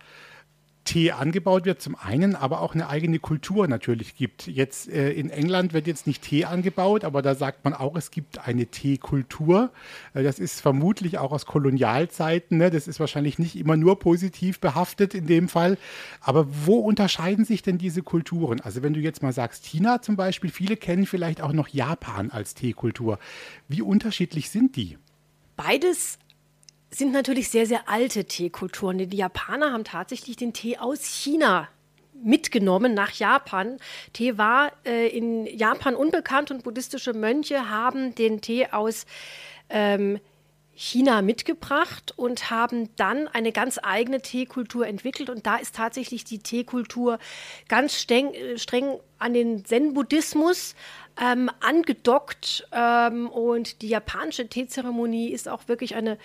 Tee 0.88 1.12
angebaut 1.12 1.65
wird, 1.65 1.82
zum 1.82 1.96
einen, 1.96 2.34
aber 2.34 2.62
auch 2.62 2.74
eine 2.74 2.88
eigene 2.88 3.20
Kultur 3.20 3.67
natürlich 3.67 4.15
gibt. 4.15 4.48
Jetzt 4.48 4.88
äh, 4.88 5.12
in 5.12 5.29
England 5.29 5.74
wird 5.74 5.86
jetzt 5.86 6.08
nicht 6.08 6.24
Tee 6.24 6.46
angebaut, 6.46 7.03
aber 7.03 7.22
da 7.22 7.36
sagt 7.36 7.65
man 7.65 7.74
auch, 7.74 7.98
es 7.98 8.10
gibt 8.10 8.48
eine 8.48 8.67
Teekultur. 8.67 9.72
Äh, 10.13 10.24
das 10.24 10.39
ist 10.39 10.62
vermutlich 10.62 11.17
auch 11.17 11.34
aus 11.34 11.46
Kolonialzeiten. 11.46 12.58
Ne? 12.58 12.72
Das 12.72 12.88
ist 12.88 13.01
wahrscheinlich 13.01 13.38
nicht 13.38 13.58
immer 13.58 13.75
nur 13.75 14.00
positiv 14.00 14.62
behaftet 14.62 15.13
in 15.13 15.27
dem 15.27 15.50
Fall. 15.50 15.77
Aber 16.22 16.48
wo 16.65 16.77
unterscheiden 16.77 17.44
sich 17.44 17.62
denn 17.62 17.77
diese 17.77 18.01
Kulturen? 18.01 18.62
Also 18.62 18.82
wenn 18.82 18.94
du 18.94 19.01
jetzt 19.01 19.22
mal 19.22 19.34
sagst, 19.34 19.65
China 19.65 20.01
zum 20.01 20.15
Beispiel, 20.15 20.50
viele 20.50 20.77
kennen 20.77 21.06
vielleicht 21.06 21.41
auch 21.41 21.51
noch 21.51 21.67
Japan 21.67 22.32
als 22.32 22.53
Teekultur. 22.53 23.20
Wie 23.67 23.82
unterschiedlich 23.82 24.50
sind 24.50 24.77
die? 24.77 24.98
Beides 25.58 26.17
sind 26.89 27.12
natürlich 27.12 27.50
sehr, 27.50 27.65
sehr 27.65 27.89
alte 27.89 28.25
Teekulturen. 28.25 28.98
Die 29.10 29.17
Japaner 29.17 29.72
haben 29.72 29.84
tatsächlich 29.84 30.38
den 30.38 30.53
Tee 30.53 30.77
aus 30.77 31.03
China 31.03 31.67
mitgenommen 32.24 32.94
nach 32.94 33.12
Japan. 33.12 33.77
Tee 34.13 34.38
war 34.38 34.72
äh, 34.86 35.08
in 35.08 35.46
Japan 35.46 35.96
unbekannt 35.96 36.51
und 36.51 36.63
buddhistische 36.63 37.13
Mönche 37.13 37.70
haben 37.70 38.15
den 38.15 38.41
Tee 38.41 38.67
aus 38.72 39.06
ähm, 39.70 40.20
China 40.74 41.24
mitgebracht 41.24 42.13
und 42.15 42.51
haben 42.51 42.96
dann 42.98 43.27
eine 43.27 43.51
ganz 43.51 43.79
eigene 43.82 44.22
Teekultur 44.22 44.86
entwickelt. 44.86 45.29
Und 45.29 45.48
da 45.48 45.58
ist 45.58 45.75
tatsächlich 45.75 46.24
die 46.24 46.39
Teekultur 46.39 47.17
ganz 47.67 48.00
streng, 48.00 48.34
äh, 48.34 48.58
streng 48.58 49.00
an 49.17 49.34
den 49.34 49.65
Zen-Buddhismus 49.65 50.75
ähm, 51.20 51.50
angedockt. 51.60 52.67
Ähm, 52.72 53.27
und 53.27 53.82
die 53.82 53.89
japanische 53.89 54.48
Teezeremonie 54.48 55.32
ist 55.32 55.50
auch 55.50 55.67
wirklich 55.67 55.96
eine 55.96 56.20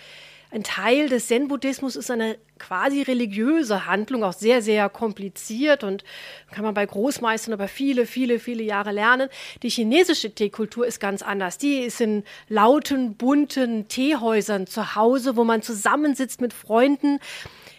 ein 0.53 0.63
Teil 0.63 1.09
des 1.09 1.27
Zen-Buddhismus 1.29 1.95
ist 1.95 2.11
eine 2.11 2.37
quasi 2.59 3.01
religiöse 3.01 3.87
Handlung, 3.87 4.23
auch 4.23 4.33
sehr, 4.33 4.61
sehr 4.61 4.87
kompliziert 4.87 5.83
und 5.83 6.03
kann 6.51 6.63
man 6.63 6.75
bei 6.75 6.85
Großmeistern 6.85 7.55
über 7.55 7.67
viele, 7.67 8.05
viele, 8.05 8.37
viele 8.37 8.61
Jahre 8.61 8.91
lernen. 8.91 9.29
Die 9.63 9.69
chinesische 9.69 10.35
Teekultur 10.35 10.85
ist 10.85 10.99
ganz 10.99 11.23
anders. 11.23 11.57
Die 11.57 11.79
ist 11.79 11.99
in 12.01 12.23
lauten, 12.49 13.15
bunten 13.15 13.87
Teehäusern 13.87 14.67
zu 14.67 14.93
Hause, 14.93 15.35
wo 15.35 15.43
man 15.43 15.63
zusammensitzt 15.63 16.39
mit 16.39 16.53
Freunden 16.53 17.17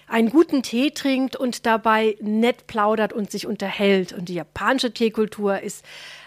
einen 0.09 0.31
guten 0.31 0.65
Tee 0.65 0.91
trinkt 0.91 1.37
und 1.37 1.67
dabei 1.67 2.17
nett 2.21 2.67
plaudert 2.67 3.13
und 3.13 3.31
sich 3.31 3.47
unterhält. 3.47 4.13
Und 4.13 4.29
die 4.29 4.35
japanische 4.35 4.93
Teekultur 4.93 5.61
ist 5.61 5.85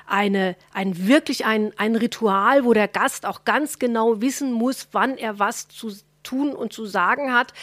eine, 0.08 0.56
ein 0.74 1.08
wirklich 1.08 1.46
ein, 1.46 1.74
ein 1.78 1.98
Ritual, 1.98 2.64
wo 2.64 2.74
der 2.74 2.88
Gast 2.88 3.26
auch 3.26 3.44
ganz 3.44 3.78
genau 3.80 4.22
wissen 4.22 4.54
muss, 4.54 4.88
wann 4.94 5.18
er 5.18 5.40
was 5.40 5.68
zu 5.68 5.92
tun 6.28 6.54
und 6.54 6.74
zu 6.74 6.86
sagen 6.86 7.34
hat. 7.34 7.54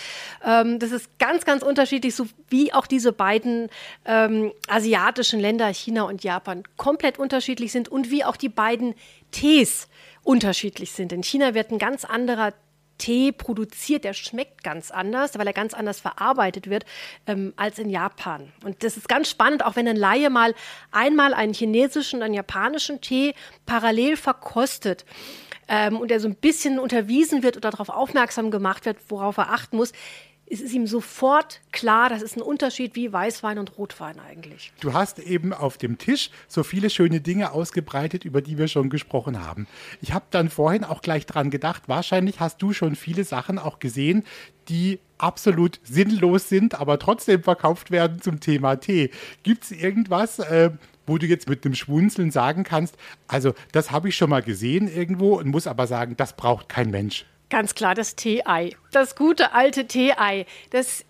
Ähm, 0.45 0.79
das 0.79 0.91
ist 0.91 1.19
ganz, 1.19 1.45
ganz 1.45 1.63
unterschiedlich, 1.63 2.15
so 2.15 2.27
wie 2.49 2.73
auch 2.73 2.87
diese 2.87 3.13
beiden 3.13 3.69
ähm, 4.05 4.53
asiatischen 4.69 5.41
Länder, 5.41 5.69
China 5.69 6.05
und 6.05 6.25
Japan, 6.25 6.63
komplett 6.77 7.19
unterschiedlich 7.19 7.73
sind 7.73 7.89
und 7.89 8.11
wie 8.11 8.25
auch 8.25 8.37
die 8.37 8.49
beiden 8.49 8.95
Tees 9.31 9.89
unterschiedlich 10.23 10.93
sind. 10.93 11.13
In 11.13 11.23
China 11.23 11.55
wird 11.55 11.71
ein 11.71 11.79
ganz 11.79 12.05
anderer 12.05 12.55
Tee 12.97 13.33
produziert, 13.33 14.05
der 14.05 14.15
schmeckt 14.15 14.63
ganz 14.63 14.91
anders, 14.91 15.37
weil 15.37 15.47
er 15.47 15.53
ganz 15.53 15.75
anders 15.75 16.01
verarbeitet 16.01 16.71
wird 16.71 16.85
ähm, 17.27 17.53
als 17.57 17.79
in 17.79 17.91
Japan. 17.91 18.53
Und 18.65 18.83
das 18.83 18.97
ist 18.97 19.09
ganz 19.09 19.29
spannend, 19.29 19.65
auch 19.65 19.77
wenn 19.77 19.89
ein 19.89 19.97
Laie 19.97 20.31
mal 20.31 20.55
einmal 20.91 21.35
einen 21.35 21.55
chinesischen 21.55 22.23
einen 22.23 22.35
japanischen 22.35 23.01
Tee 23.01 23.35
parallel 23.67 24.17
verkostet 24.17 25.05
ähm, 25.69 25.97
und 25.97 26.11
er 26.11 26.21
so 26.21 26.29
ein 26.29 26.35
bisschen 26.35 26.79
unterwiesen 26.79 27.43
wird 27.43 27.57
oder 27.57 27.71
darauf 27.71 27.89
aufmerksam 27.89 28.51
gemacht 28.51 28.87
wird, 28.87 28.99
worauf 29.09 29.37
er 29.37 29.53
achten 29.53 29.77
muss, 29.77 29.93
es 30.47 30.61
ist 30.61 30.75
ihm 30.75 30.87
sofort 30.87 31.61
klar, 31.73 32.09
das 32.09 32.23
ist 32.23 32.37
ein 32.37 32.43
Unterschied 32.43 32.95
wie 32.97 33.13
Weißwein 33.13 33.59
und 33.59 33.79
Rotwein 33.79 34.21
eigentlich. 34.21 34.73
Du 34.81 34.93
hast 34.93 35.19
eben 35.19 35.53
auf 35.53 35.79
dem 35.79 35.99
Tisch 35.99 36.31
so 36.49 36.63
viele 36.63 36.91
schöne 36.91 37.21
Dinge 37.21 37.53
ausgebreitet, 37.53 38.25
über 38.25 38.43
die 38.43 38.59
wir 38.59 38.69
schon 38.69 38.91
gesprochen 38.91 39.45
haben. 39.45 39.67
Ich 40.03 40.13
habe 40.13 40.27
dann 40.31 40.51
vorhin 40.51 40.85
auch 40.85 41.01
gleich 41.01 41.27
dran 41.27 41.51
gedacht, 41.51 41.85
wahrscheinlich 41.89 42.41
hast 42.41 42.61
du 42.61 42.73
schon 42.73 42.95
viele 42.95 43.25
Sachen 43.25 43.59
auch 43.59 43.79
gesehen, 43.79 44.25
die 44.69 45.01
absolut 45.19 45.81
sinnlos 45.83 46.49
sind, 46.49 46.75
aber 46.75 46.99
trotzdem 46.99 47.43
verkauft 47.43 47.91
werden 47.91 48.21
zum 48.21 48.41
Thema 48.41 48.77
Tee. 48.77 49.11
Gibt 49.43 49.65
es 49.65 49.73
irgendwas, 49.73 50.39
äh, 50.41 50.71
wo 51.07 51.19
du 51.19 51.27
jetzt 51.27 51.49
mit 51.49 51.65
einem 51.65 51.75
Schwunzeln 51.75 52.31
sagen 52.31 52.65
kannst, 52.65 52.97
also 53.29 53.55
das 53.73 53.91
habe 53.91 54.09
ich 54.09 54.17
schon 54.17 54.31
mal 54.31 54.43
gesehen 54.43 54.89
irgendwo 54.89 55.37
und 55.37 55.49
muss 55.49 55.67
aber 55.67 55.87
sagen, 55.87 56.17
das 56.17 56.35
braucht 56.35 56.69
kein 56.69 56.91
Mensch. 56.91 57.27
Ganz 57.51 57.75
klar 57.75 57.95
das 57.95 58.17
Tee-Ei. 58.17 58.71
Das 58.91 59.17
gute 59.17 59.53
alte 59.53 59.87
Tee-Ei. 59.87 60.47
Das 60.71 61.05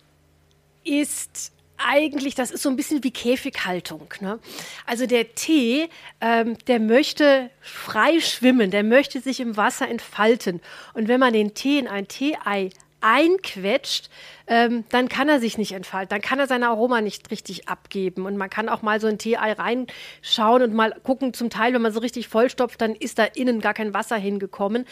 ist 0.83 1.51
eigentlich, 1.77 2.35
das 2.35 2.51
ist 2.51 2.63
so 2.63 2.69
ein 2.69 2.75
bisschen 2.75 3.03
wie 3.03 3.11
Käfighaltung. 3.11 4.13
Ne? 4.19 4.39
Also 4.85 5.07
der 5.07 5.33
Tee, 5.35 5.89
ähm, 6.21 6.57
der 6.67 6.79
möchte 6.79 7.49
frei 7.61 8.19
schwimmen, 8.19 8.71
der 8.71 8.83
möchte 8.83 9.19
sich 9.19 9.39
im 9.39 9.57
Wasser 9.57 9.89
entfalten. 9.89 10.61
Und 10.93 11.07
wenn 11.07 11.19
man 11.19 11.33
den 11.33 11.53
Tee 11.53 11.79
in 11.79 11.87
ein 11.87 12.07
Tee-Ei 12.07 12.69
einquetscht, 13.05 14.09
ähm, 14.47 14.83
dann 14.89 15.09
kann 15.09 15.29
er 15.29 15.39
sich 15.39 15.59
nicht 15.59 15.73
entfalten, 15.73 16.09
dann 16.09 16.21
kann 16.21 16.39
er 16.39 16.47
seine 16.47 16.69
Aroma 16.69 17.01
nicht 17.01 17.29
richtig 17.29 17.69
abgeben. 17.69 18.25
Und 18.25 18.35
man 18.35 18.49
kann 18.49 18.67
auch 18.67 18.81
mal 18.81 18.99
so 18.99 19.05
ein 19.05 19.19
Tee-Ei 19.19 19.53
reinschauen 19.53 20.63
und 20.63 20.73
mal 20.73 20.95
gucken, 21.03 21.33
zum 21.33 21.51
Teil, 21.51 21.73
wenn 21.73 21.83
man 21.83 21.93
so 21.93 21.99
richtig 21.99 22.27
vollstopft, 22.27 22.81
dann 22.81 22.95
ist 22.95 23.19
da 23.19 23.25
innen 23.25 23.61
gar 23.61 23.75
kein 23.75 23.93
Wasser 23.93 24.15
hingekommen. 24.15 24.85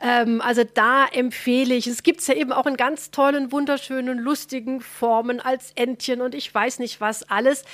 Ähm, 0.00 0.40
also 0.40 0.64
da 0.64 1.04
empfehle 1.06 1.74
ich, 1.74 1.86
es 1.86 2.02
gibt 2.02 2.20
es 2.20 2.28
ja 2.28 2.34
eben 2.34 2.52
auch 2.52 2.66
in 2.66 2.78
ganz 2.78 3.10
tollen, 3.10 3.52
wunderschönen, 3.52 4.18
lustigen 4.18 4.80
Formen 4.80 5.38
als 5.40 5.72
Entchen 5.74 6.22
und 6.22 6.34
ich 6.34 6.52
weiß 6.52 6.78
nicht 6.78 7.00
was 7.00 7.28
alles 7.28 7.64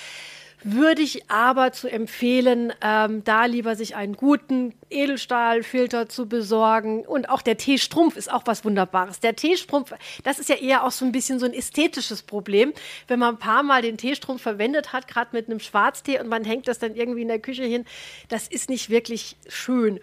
würde 0.69 1.01
ich 1.01 1.31
aber 1.31 1.71
zu 1.71 1.89
empfehlen, 1.89 2.73
ähm, 2.83 3.23
da 3.23 3.45
lieber 3.45 3.77
sich 3.77 3.95
einen 3.95 4.15
guten 4.15 4.75
Edelstahlfilter 4.91 6.09
zu 6.09 6.29
besorgen. 6.29 7.07
Und 7.07 7.29
auch 7.31 7.41
der 7.41 7.57
Teestrumpf 7.57 8.17
ist 8.17 8.31
auch 8.31 8.43
was 8.47 8.65
Wunderbares. 8.65 9.21
Der 9.21 9.37
Teestrumpf, 9.37 9.93
das 10.25 10.41
ist 10.41 10.49
ja 10.49 10.57
eher 10.57 10.85
auch 10.85 10.91
so 10.91 11.05
ein 11.05 11.13
bisschen 11.13 11.39
so 11.39 11.47
ein 11.47 11.53
ästhetisches 11.53 12.23
Problem. 12.23 12.73
Wenn 13.07 13.21
man 13.21 13.37
ein 13.37 13.39
paar 13.39 13.63
Mal 13.63 13.83
den 13.83 13.97
Teestrumpf 13.97 14.43
verwendet 14.43 14.93
hat, 14.93 15.07
gerade 15.07 15.31
mit 15.33 15.49
einem 15.49 15.61
Schwarztee 15.61 16.19
und 16.19 16.29
man 16.29 16.45
hängt 16.45 16.67
das 16.67 16.81
dann 16.81 16.97
irgendwie 16.97 17.23
in 17.23 17.29
der 17.29 17.39
Küche 17.39 17.65
hin, 17.65 17.85
das 18.29 18.49
ist 18.49 18.69
nicht 18.69 18.91
wirklich 18.91 19.37
schön. 19.49 20.01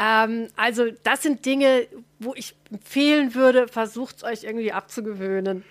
Ähm, 0.00 0.48
also 0.56 0.86
das 1.02 1.22
sind 1.22 1.44
Dinge, 1.44 1.86
wo 2.18 2.34
ich 2.34 2.54
empfehlen 2.70 3.34
würde, 3.34 3.68
versucht 3.68 4.16
es 4.16 4.24
euch 4.24 4.44
irgendwie 4.44 4.72
abzugewöhnen. 4.72 5.62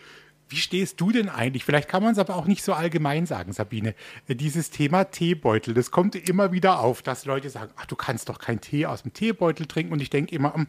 Wie 0.49 0.57
stehst 0.57 0.99
du 0.99 1.11
denn 1.11 1.29
eigentlich? 1.29 1.63
Vielleicht 1.63 1.87
kann 1.87 2.01
man 2.01 2.13
es 2.13 2.17
aber 2.17 2.35
auch 2.35 2.45
nicht 2.45 2.63
so 2.63 2.73
allgemein 2.73 3.27
sagen, 3.27 3.53
Sabine. 3.53 3.93
Äh, 4.27 4.35
dieses 4.35 4.71
Thema 4.71 5.05
Teebeutel, 5.05 5.75
das 5.75 5.91
kommt 5.91 6.15
immer 6.15 6.51
wieder 6.51 6.79
auf, 6.79 7.03
dass 7.03 7.25
Leute 7.25 7.49
sagen, 7.49 7.71
ach, 7.77 7.85
du 7.85 7.95
kannst 7.95 8.29
doch 8.29 8.39
keinen 8.39 8.59
Tee 8.59 8.87
aus 8.87 9.03
dem 9.03 9.13
Teebeutel 9.13 9.67
trinken. 9.67 9.93
Und 9.93 10.01
ich 10.01 10.09
denke 10.09 10.33
immer, 10.35 10.55
hm, 10.55 10.67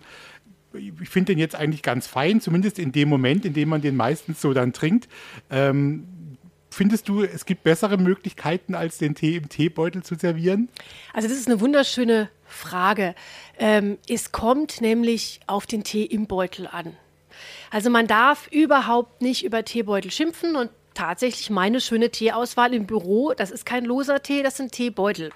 ich 0.75 1.09
finde 1.09 1.33
den 1.33 1.39
jetzt 1.39 1.55
eigentlich 1.55 1.83
ganz 1.83 2.07
fein, 2.07 2.41
zumindest 2.41 2.79
in 2.79 2.93
dem 2.93 3.09
Moment, 3.09 3.45
in 3.45 3.55
dem 3.55 3.71
man 3.71 3.81
den 3.81 3.97
meistens 3.97 4.41
so 4.41 4.53
dann 4.53 4.73
trinkt. 4.73 5.09
Ähm, 5.51 6.07
findest 6.71 7.09
du, 7.09 7.23
es 7.23 7.47
gibt 7.47 7.63
bessere 7.65 7.97
Möglichkeiten, 7.97 8.75
als 8.75 8.99
den 8.99 9.15
Tee 9.15 9.37
im 9.37 9.49
Teebeutel 9.49 10.03
zu 10.03 10.15
servieren? 10.15 10.69
Also 11.13 11.27
das 11.27 11.39
ist 11.39 11.49
eine 11.49 11.61
wunderschöne 11.61 12.29
Frage. 12.45 13.15
Ähm, 13.59 13.97
es 14.09 14.31
kommt 14.31 14.81
nämlich 14.81 15.41
auf 15.47 15.67
den 15.67 15.85
Tee 15.85 16.05
im 16.05 16.27
Beutel 16.27 16.67
an. 16.67 16.97
Also 17.71 17.91
man 17.91 18.07
darf 18.07 18.49
überhaupt 18.49 19.23
nicht 19.23 19.45
über 19.45 19.65
Teebeutel 19.65 20.11
schimpfen 20.11 20.57
und 20.57 20.71
tatsächlich 20.95 21.51
meine 21.51 21.81
schöne 21.81 22.11
Teeauswahl 22.11 22.75
im 22.75 22.87
Büro. 22.87 23.33
Das 23.33 23.51
ist 23.51 23.65
kein 23.65 23.85
loser 23.85 24.23
Tee, 24.23 24.43
das 24.43 24.57
sind 24.57 24.73
Teebeutel. 24.73 25.31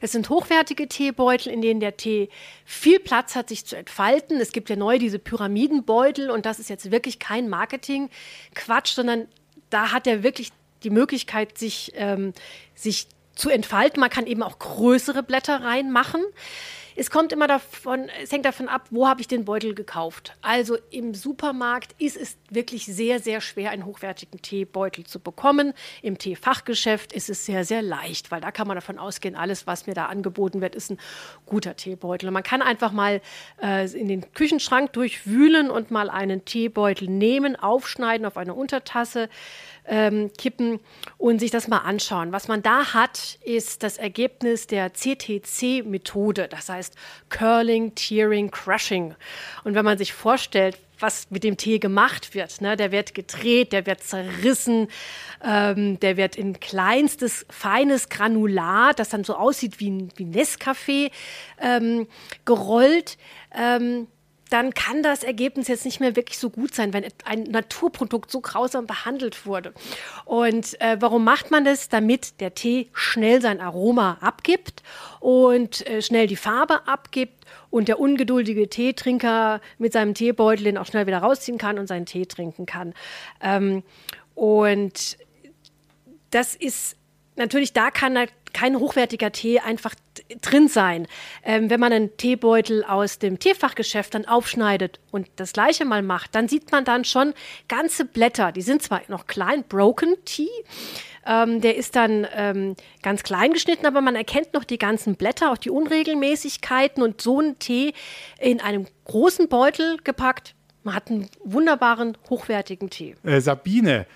Es 0.00 0.12
sind 0.12 0.28
hochwertige 0.28 0.88
Teebeutel, 0.88 1.52
in 1.52 1.62
denen 1.62 1.80
der 1.80 1.96
Tee 1.96 2.28
viel 2.64 3.00
Platz 3.00 3.34
hat, 3.34 3.48
sich 3.48 3.64
zu 3.64 3.76
entfalten. 3.76 4.40
Es 4.40 4.52
gibt 4.52 4.70
ja 4.70 4.76
neu 4.76 4.98
diese 4.98 5.18
Pyramidenbeutel 5.18 6.30
und 6.30 6.46
das 6.46 6.58
ist 6.58 6.70
jetzt 6.70 6.90
wirklich 6.90 7.18
kein 7.18 7.48
Marketing-Quatsch, 7.48 8.92
sondern 8.94 9.26
da 9.70 9.92
hat 9.92 10.06
er 10.06 10.22
wirklich 10.22 10.52
die 10.82 10.90
Möglichkeit, 10.90 11.58
sich, 11.58 11.92
ähm, 11.94 12.32
sich 12.74 13.06
zu 13.34 13.50
entfalten. 13.50 14.00
Man 14.00 14.10
kann 14.10 14.26
eben 14.26 14.42
auch 14.42 14.58
größere 14.58 15.22
Blätter 15.22 15.62
reinmachen. 15.62 16.22
Es 17.00 17.10
kommt 17.10 17.32
immer 17.32 17.46
davon, 17.46 18.10
es 18.22 18.30
hängt 18.30 18.44
davon 18.44 18.68
ab, 18.68 18.88
wo 18.90 19.08
habe 19.08 19.22
ich 19.22 19.26
den 19.26 19.46
Beutel 19.46 19.74
gekauft. 19.74 20.36
Also 20.42 20.76
im 20.90 21.14
Supermarkt 21.14 21.94
ist 21.96 22.14
es 22.14 22.36
wirklich 22.50 22.84
sehr, 22.84 23.20
sehr 23.20 23.40
schwer, 23.40 23.70
einen 23.70 23.86
hochwertigen 23.86 24.42
Teebeutel 24.42 25.06
zu 25.06 25.18
bekommen. 25.18 25.72
Im 26.02 26.18
Teefachgeschäft 26.18 27.14
ist 27.14 27.30
es 27.30 27.46
sehr, 27.46 27.64
sehr 27.64 27.80
leicht, 27.80 28.30
weil 28.30 28.42
da 28.42 28.50
kann 28.50 28.68
man 28.68 28.74
davon 28.74 28.98
ausgehen, 28.98 29.34
alles, 29.34 29.66
was 29.66 29.86
mir 29.86 29.94
da 29.94 30.08
angeboten 30.08 30.60
wird, 30.60 30.74
ist 30.74 30.90
ein 30.90 30.98
guter 31.46 31.74
Teebeutel. 31.74 32.28
Und 32.28 32.34
man 32.34 32.42
kann 32.42 32.60
einfach 32.60 32.92
mal 32.92 33.22
äh, 33.62 33.90
in 33.92 34.06
den 34.06 34.34
Küchenschrank 34.34 34.92
durchwühlen 34.92 35.70
und 35.70 35.90
mal 35.90 36.10
einen 36.10 36.44
Teebeutel 36.44 37.08
nehmen, 37.08 37.56
aufschneiden 37.56 38.26
auf 38.26 38.36
eine 38.36 38.52
Untertasse 38.52 39.30
ähm, 39.86 40.30
kippen 40.36 40.80
und 41.18 41.38
sich 41.38 41.50
das 41.50 41.68
mal 41.68 41.78
anschauen. 41.78 42.32
Was 42.32 42.48
man 42.48 42.62
da 42.62 42.94
hat, 42.94 43.38
ist 43.44 43.82
das 43.82 43.98
Ergebnis 43.98 44.66
der 44.66 44.92
CTC-Methode, 44.92 46.48
das 46.48 46.68
heißt 46.68 46.94
Curling, 47.28 47.94
Tearing, 47.94 48.50
Crushing. 48.50 49.14
Und 49.64 49.74
wenn 49.74 49.84
man 49.84 49.98
sich 49.98 50.12
vorstellt, 50.12 50.78
was 51.00 51.30
mit 51.30 51.44
dem 51.44 51.56
Tee 51.56 51.78
gemacht 51.78 52.34
wird. 52.34 52.60
Ne? 52.60 52.76
Der 52.76 52.92
wird 52.92 53.14
gedreht, 53.14 53.72
der 53.72 53.86
wird 53.86 54.02
zerrissen, 54.02 54.88
ähm, 55.42 55.98
der 56.00 56.16
wird 56.16 56.36
in 56.36 56.60
kleinstes, 56.60 57.46
feines 57.48 58.08
Granulat, 58.08 58.98
das 58.98 59.08
dann 59.08 59.24
so 59.24 59.34
aussieht 59.34 59.80
wie, 59.80 60.08
wie 60.16 60.24
Nescafé, 60.24 61.10
ähm, 61.60 62.06
gerollt. 62.44 63.18
Ähm, 63.54 64.08
dann 64.50 64.74
kann 64.74 65.02
das 65.02 65.22
Ergebnis 65.22 65.68
jetzt 65.68 65.84
nicht 65.84 66.00
mehr 66.00 66.16
wirklich 66.16 66.38
so 66.38 66.50
gut 66.50 66.74
sein, 66.74 66.92
wenn 66.92 67.04
ein 67.24 67.44
Naturprodukt 67.44 68.30
so 68.30 68.40
grausam 68.40 68.86
behandelt 68.86 69.46
wurde. 69.46 69.72
Und 70.24 70.80
äh, 70.80 70.96
warum 71.00 71.24
macht 71.24 71.50
man 71.50 71.64
das? 71.64 71.88
Damit 71.88 72.40
der 72.40 72.54
Tee 72.54 72.88
schnell 72.92 73.40
sein 73.40 73.60
Aroma 73.60 74.18
abgibt 74.20 74.82
und 75.20 75.86
äh, 75.86 76.02
schnell 76.02 76.26
die 76.26 76.36
Farbe 76.36 76.86
abgibt 76.86 77.46
und 77.70 77.88
der 77.88 78.00
ungeduldige 78.00 78.68
Teetrinker 78.68 79.60
mit 79.78 79.92
seinem 79.92 80.14
Teebeutel 80.14 80.64
den 80.64 80.78
auch 80.78 80.86
schnell 80.86 81.06
wieder 81.06 81.18
rausziehen 81.18 81.58
kann 81.58 81.78
und 81.78 81.86
seinen 81.86 82.06
Tee 82.06 82.26
trinken 82.26 82.66
kann. 82.66 82.92
Ähm, 83.40 83.82
und 84.34 85.16
das 86.30 86.54
ist 86.54 86.96
natürlich, 87.36 87.72
da 87.72 87.90
kann 87.90 88.14
kein 88.52 88.78
hochwertiger 88.78 89.32
Tee 89.32 89.60
einfach 89.60 89.94
drin 90.42 90.68
sein. 90.68 91.06
Ähm, 91.44 91.70
wenn 91.70 91.80
man 91.80 91.92
einen 91.92 92.16
Teebeutel 92.16 92.84
aus 92.84 93.18
dem 93.18 93.38
Teefachgeschäft 93.38 94.14
dann 94.14 94.26
aufschneidet 94.26 95.00
und 95.10 95.28
das 95.36 95.52
gleiche 95.52 95.84
mal 95.84 96.02
macht, 96.02 96.34
dann 96.34 96.48
sieht 96.48 96.72
man 96.72 96.84
dann 96.84 97.04
schon 97.04 97.34
ganze 97.68 98.04
Blätter. 98.04 98.52
Die 98.52 98.62
sind 98.62 98.82
zwar 98.82 99.02
noch 99.08 99.26
klein, 99.26 99.64
Broken 99.68 100.16
Tea. 100.24 100.48
Ähm, 101.26 101.60
der 101.60 101.76
ist 101.76 101.96
dann 101.96 102.26
ähm, 102.34 102.76
ganz 103.02 103.22
klein 103.22 103.52
geschnitten, 103.52 103.86
aber 103.86 104.00
man 104.00 104.16
erkennt 104.16 104.54
noch 104.54 104.64
die 104.64 104.78
ganzen 104.78 105.16
Blätter, 105.16 105.52
auch 105.52 105.58
die 105.58 105.70
Unregelmäßigkeiten 105.70 107.02
und 107.02 107.20
so 107.20 107.40
einen 107.40 107.58
Tee 107.58 107.92
in 108.38 108.60
einem 108.60 108.86
großen 109.04 109.48
Beutel 109.48 109.98
gepackt. 110.02 110.54
Man 110.82 110.94
hat 110.94 111.10
einen 111.10 111.28
wunderbaren, 111.44 112.16
hochwertigen 112.30 112.88
Tee. 112.88 113.16
Äh, 113.22 113.40
Sabine, 113.40 114.06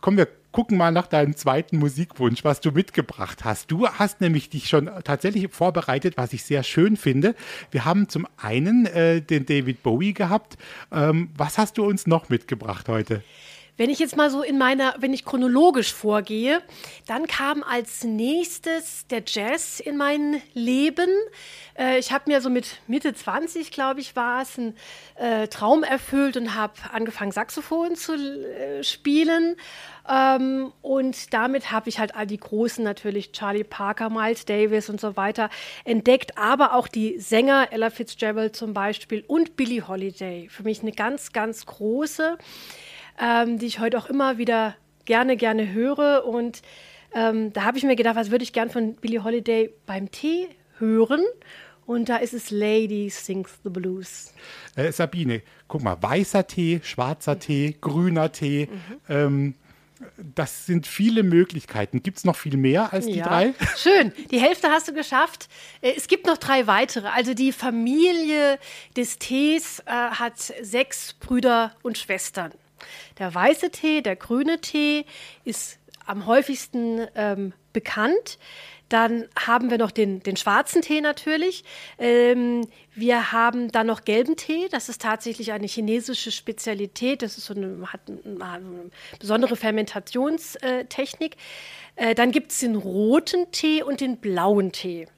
kommen 0.00 0.16
wir 0.16 0.28
gucken 0.54 0.78
mal 0.78 0.92
nach 0.92 1.08
deinem 1.08 1.34
zweiten 1.34 1.78
Musikwunsch, 1.78 2.44
was 2.44 2.60
du 2.60 2.70
mitgebracht 2.70 3.44
hast. 3.44 3.72
Du 3.72 3.88
hast 3.88 4.20
nämlich 4.20 4.50
dich 4.50 4.68
schon 4.68 4.88
tatsächlich 5.02 5.48
vorbereitet, 5.50 6.16
was 6.16 6.32
ich 6.32 6.44
sehr 6.44 6.62
schön 6.62 6.96
finde. 6.96 7.34
Wir 7.72 7.84
haben 7.84 8.08
zum 8.08 8.24
einen 8.36 8.86
äh, 8.86 9.20
den 9.20 9.46
David 9.46 9.82
Bowie 9.82 10.14
gehabt. 10.14 10.56
Ähm, 10.92 11.30
was 11.36 11.58
hast 11.58 11.76
du 11.76 11.84
uns 11.84 12.06
noch 12.06 12.28
mitgebracht 12.28 12.88
heute? 12.88 13.24
Wenn 13.76 13.90
ich 13.90 13.98
jetzt 13.98 14.16
mal 14.16 14.30
so 14.30 14.42
in 14.44 14.56
meiner, 14.56 14.94
wenn 14.98 15.12
ich 15.12 15.24
chronologisch 15.24 15.92
vorgehe, 15.92 16.62
dann 17.08 17.26
kam 17.26 17.64
als 17.64 18.04
nächstes 18.04 19.08
der 19.08 19.24
Jazz 19.26 19.80
in 19.80 19.96
mein 19.96 20.40
Leben. 20.52 21.10
Äh, 21.76 21.98
ich 21.98 22.12
habe 22.12 22.30
mir 22.30 22.40
so 22.40 22.50
mit 22.50 22.78
Mitte 22.86 23.12
20, 23.14 23.72
glaube 23.72 23.98
ich, 23.98 24.14
war 24.14 24.42
es, 24.42 24.56
einen 24.56 24.76
äh, 25.16 25.48
Traum 25.48 25.82
erfüllt 25.82 26.36
und 26.36 26.54
habe 26.54 26.74
angefangen, 26.92 27.32
Saxophon 27.32 27.96
zu 27.96 28.14
äh, 28.14 28.84
spielen. 28.84 29.56
Ähm, 30.08 30.72
und 30.80 31.34
damit 31.34 31.72
habe 31.72 31.88
ich 31.88 31.98
halt 31.98 32.14
all 32.14 32.28
die 32.28 32.38
Großen 32.38 32.84
natürlich, 32.84 33.32
Charlie 33.32 33.64
Parker, 33.64 34.08
Miles 34.08 34.44
Davis 34.44 34.88
und 34.88 35.00
so 35.00 35.16
weiter, 35.16 35.50
entdeckt, 35.84 36.38
aber 36.38 36.74
auch 36.74 36.86
die 36.86 37.18
Sänger, 37.18 37.72
Ella 37.72 37.90
Fitzgerald 37.90 38.54
zum 38.54 38.72
Beispiel 38.72 39.24
und 39.26 39.56
Billie 39.56 39.88
Holiday. 39.88 40.48
Für 40.48 40.62
mich 40.62 40.82
eine 40.82 40.92
ganz, 40.92 41.32
ganz 41.32 41.66
große 41.66 42.38
ähm, 43.20 43.58
die 43.58 43.66
ich 43.66 43.78
heute 43.80 43.98
auch 43.98 44.06
immer 44.06 44.38
wieder 44.38 44.76
gerne, 45.04 45.36
gerne 45.36 45.72
höre. 45.72 46.24
Und 46.26 46.62
ähm, 47.14 47.52
da 47.52 47.64
habe 47.64 47.78
ich 47.78 47.84
mir 47.84 47.96
gedacht, 47.96 48.16
was 48.16 48.30
würde 48.30 48.44
ich 48.44 48.52
gern 48.52 48.70
von 48.70 48.94
Billie 48.94 49.22
Holiday 49.22 49.72
beim 49.86 50.10
Tee 50.10 50.48
hören? 50.78 51.22
Und 51.86 52.08
da 52.08 52.16
ist 52.16 52.32
es 52.32 52.50
Lady 52.50 53.10
Sings 53.10 53.58
the 53.62 53.70
Blues. 53.70 54.32
Äh, 54.74 54.90
Sabine, 54.90 55.42
guck 55.68 55.82
mal, 55.82 55.96
weißer 56.00 56.46
Tee, 56.46 56.80
schwarzer 56.82 57.38
Tee, 57.38 57.76
grüner 57.80 58.32
Tee. 58.32 58.68
Mhm. 58.70 59.00
Ähm, 59.08 59.54
das 60.34 60.66
sind 60.66 60.86
viele 60.86 61.22
Möglichkeiten. 61.22 62.02
Gibt 62.02 62.18
es 62.18 62.24
noch 62.24 62.36
viel 62.36 62.56
mehr 62.56 62.92
als 62.92 63.06
die 63.06 63.16
ja. 63.16 63.26
drei? 63.26 63.54
Schön, 63.76 64.12
die 64.30 64.40
Hälfte 64.40 64.68
hast 64.68 64.88
du 64.88 64.94
geschafft. 64.94 65.48
Äh, 65.80 65.92
es 65.96 66.08
gibt 66.08 66.26
noch 66.26 66.38
drei 66.38 66.66
weitere. 66.66 67.08
Also 67.08 67.34
die 67.34 67.52
Familie 67.52 68.58
des 68.96 69.18
Tees 69.18 69.80
äh, 69.80 69.90
hat 69.90 70.38
sechs 70.38 71.12
Brüder 71.14 71.74
und 71.82 71.98
Schwestern. 71.98 72.52
Der 73.18 73.34
weiße 73.34 73.70
Tee, 73.70 74.02
der 74.02 74.16
grüne 74.16 74.60
Tee 74.60 75.04
ist 75.44 75.78
am 76.06 76.26
häufigsten 76.26 77.06
ähm, 77.14 77.52
bekannt. 77.72 78.38
Dann 78.90 79.24
haben 79.34 79.70
wir 79.70 79.78
noch 79.78 79.90
den, 79.90 80.22
den 80.22 80.36
schwarzen 80.36 80.82
Tee 80.82 81.00
natürlich. 81.00 81.64
Ähm, 81.98 82.68
wir 82.94 83.32
haben 83.32 83.72
dann 83.72 83.86
noch 83.86 84.04
gelben 84.04 84.36
Tee. 84.36 84.68
Das 84.70 84.88
ist 84.88 85.00
tatsächlich 85.00 85.52
eine 85.52 85.66
chinesische 85.66 86.30
Spezialität. 86.30 87.22
Das 87.22 87.38
ist 87.38 87.46
so 87.46 87.54
eine, 87.54 87.92
hat 87.92 88.02
eine 88.08 88.90
besondere 89.18 89.56
Fermentationstechnik. 89.56 91.36
Äh, 91.96 92.14
dann 92.14 92.30
gibt 92.30 92.52
es 92.52 92.60
den 92.60 92.76
roten 92.76 93.50
Tee 93.52 93.82
und 93.82 94.00
den 94.00 94.18
blauen 94.18 94.70
Tee. 94.70 95.08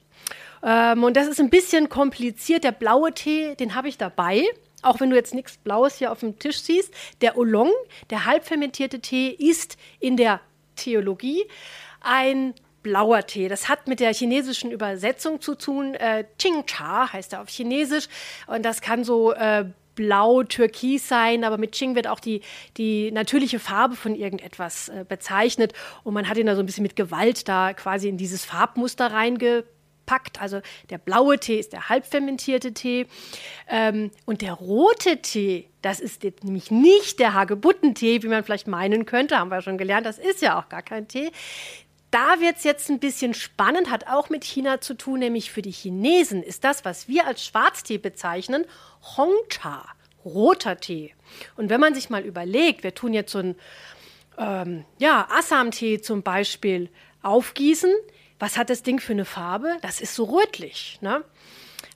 Ähm, 0.63 1.03
und 1.03 1.17
das 1.17 1.27
ist 1.27 1.41
ein 1.41 1.51
bisschen 1.51 1.89
kompliziert. 1.89 2.65
Der 2.65 2.73
blaue 2.73 3.13
Tee, 3.13 3.57
den 3.57 3.75
habe 3.75 3.89
ich 3.89 3.99
dabei 3.99 4.45
auch 4.87 5.01
wenn 5.01 5.11
du 5.11 5.17
jetzt 5.17 5.35
nichts 5.35 5.57
Blaues 5.59 5.97
hier 5.97 6.13
auf 6.13 6.21
dem 6.21 6.39
Tisch 6.39 6.61
siehst, 6.61 6.93
der 7.21 7.37
Oolong, 7.37 7.71
der 8.11 8.25
halbfermentierte 8.25 9.01
Tee, 9.01 9.29
ist 9.29 9.77
in 10.01 10.17
der 10.17 10.41
Theologie 10.77 11.47
ein 12.01 12.55
blauer 12.83 13.27
Tee. 13.27 13.49
Das 13.49 13.69
hat 13.69 13.89
mit 13.89 13.99
der 13.99 14.15
chinesischen 14.15 14.71
Übersetzung 14.71 15.41
zu 15.41 15.57
tun. 15.57 15.95
Äh, 15.95 16.25
Cha 16.39 17.13
heißt 17.13 17.33
er 17.33 17.43
auf 17.43 17.49
Chinesisch. 17.49 18.09
Und 18.47 18.65
das 18.65 18.81
kann 18.81 19.03
so 19.03 19.33
äh, 19.33 19.65
blau, 19.97 20.45
türkis 20.45 21.09
sein, 21.09 21.43
aber 21.43 21.59
mit 21.59 21.73
Qing 21.73 21.97
wird 21.97 22.07
auch 22.07 22.21
die, 22.21 22.43
die 22.77 23.11
natürliche 23.11 23.59
Farbe 23.59 23.97
von 23.97 24.15
irgendetwas 24.15 24.89
äh, 24.89 25.05
bezeichnet. 25.09 25.73
Und 26.05 26.15
man 26.15 26.29
hat 26.29 26.37
ihn 26.37 26.47
da 26.47 26.55
so 26.55 26.61
ein 26.61 26.67
bisschen 26.67 26.85
mit 26.85 26.95
Gewalt 26.95 27.49
da 27.49 27.73
quasi 27.73 28.09
in 28.09 28.19
dieses 28.19 28.45
Farbmuster 28.45 29.11
reingepackt 29.11 29.76
packt. 30.07 30.41
Also 30.41 30.61
der 30.91 30.99
blaue 30.99 31.39
Tee 31.39 31.59
ist 31.59 31.73
der 31.73 31.89
halbfermentierte 31.89 32.73
Tee. 32.73 33.07
Ähm, 33.69 34.11
und 34.25 34.43
der 34.43 34.55
rote 34.55 35.21
Tee, 35.21 35.69
das 35.83 36.01
ist 36.01 36.25
nämlich 36.43 36.71
nicht 36.71 37.19
der 37.19 37.35
Hagebuttentee, 37.35 38.23
wie 38.23 38.29
man 38.29 38.45
vielleicht 38.45 38.69
meinen 38.69 39.05
könnte, 39.05 39.39
haben 39.39 39.51
wir 39.51 39.63
schon 39.63 39.79
gelernt, 39.79 40.07
das 40.07 40.19
ist 40.19 40.43
ja 40.43 40.59
auch 40.59 40.69
gar 40.69 40.83
kein 40.83 41.09
Tee. 41.09 41.31
Da 42.11 42.41
wird 42.41 42.57
es 42.57 42.65
jetzt 42.65 42.89
ein 42.89 43.01
bisschen 43.01 43.35
spannend, 43.35 43.91
hat 43.91 44.07
auch 44.07 44.31
mit 44.31 44.45
China 44.45 44.81
zu 44.81 44.95
tun, 44.95 45.19
nämlich 45.19 45.51
für 45.51 45.61
die 45.61 45.73
Chinesen 45.73 46.43
ist 46.43 46.65
das, 46.65 46.85
was 46.85 47.09
wir 47.09 47.27
als 47.27 47.45
Schwarztee 47.45 47.99
bezeichnen, 47.99 48.65
Hongcha, 49.17 49.85
roter 50.25 50.79
Tee. 50.79 51.15
Und 51.57 51.69
wenn 51.69 51.81
man 51.81 51.95
sich 51.95 52.09
mal 52.09 52.25
überlegt, 52.25 52.85
wir 52.85 52.95
tun 52.95 53.13
jetzt 53.13 53.33
so 53.33 53.39
einen 53.39 53.57
ähm, 54.39 54.85
ja, 54.99 55.29
Assam-Tee 55.31 56.01
zum 56.01 56.23
Beispiel 56.23 56.91
aufgießen, 57.23 57.93
was 58.39 58.57
hat 58.57 58.71
das 58.71 58.83
Ding 58.83 59.01
für 59.01 59.13
eine 59.13 59.25
Farbe? 59.25 59.77
Das 59.83 60.01
ist 60.01 60.15
so 60.15 60.25
rötlich. 60.25 60.99
Ne? 61.01 61.25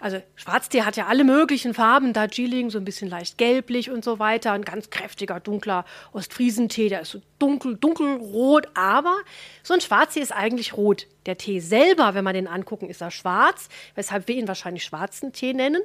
Also 0.00 0.22
Schwarztee 0.34 0.82
hat 0.82 0.96
ja 0.96 1.06
alle 1.06 1.24
möglichen 1.24 1.74
Farben, 1.74 2.14
Darjeeling 2.14 2.70
so 2.70 2.78
ein 2.78 2.84
bisschen 2.84 3.08
leicht 3.08 3.36
gelblich 3.36 3.90
und 3.90 4.02
so 4.02 4.18
weiter, 4.18 4.52
ein 4.52 4.64
ganz 4.64 4.88
kräftiger, 4.88 5.40
dunkler 5.40 5.84
Ostfriesentee, 6.12 6.88
der 6.88 7.02
ist 7.02 7.10
so 7.10 7.20
dunkel, 7.38 7.76
dunkelrot, 7.76 8.68
aber 8.74 9.18
so 9.62 9.74
ein 9.74 9.80
Schwarztee 9.80 10.20
ist 10.20 10.32
eigentlich 10.32 10.74
rot. 10.74 11.06
Der 11.26 11.36
Tee 11.36 11.60
selber, 11.60 12.14
wenn 12.14 12.24
wir 12.24 12.32
den 12.32 12.48
angucken, 12.48 12.88
ist 12.88 13.02
er 13.02 13.10
schwarz, 13.10 13.68
weshalb 13.94 14.26
wir 14.26 14.36
ihn 14.36 14.48
wahrscheinlich 14.48 14.84
schwarzen 14.84 15.32
Tee 15.34 15.52
nennen, 15.52 15.82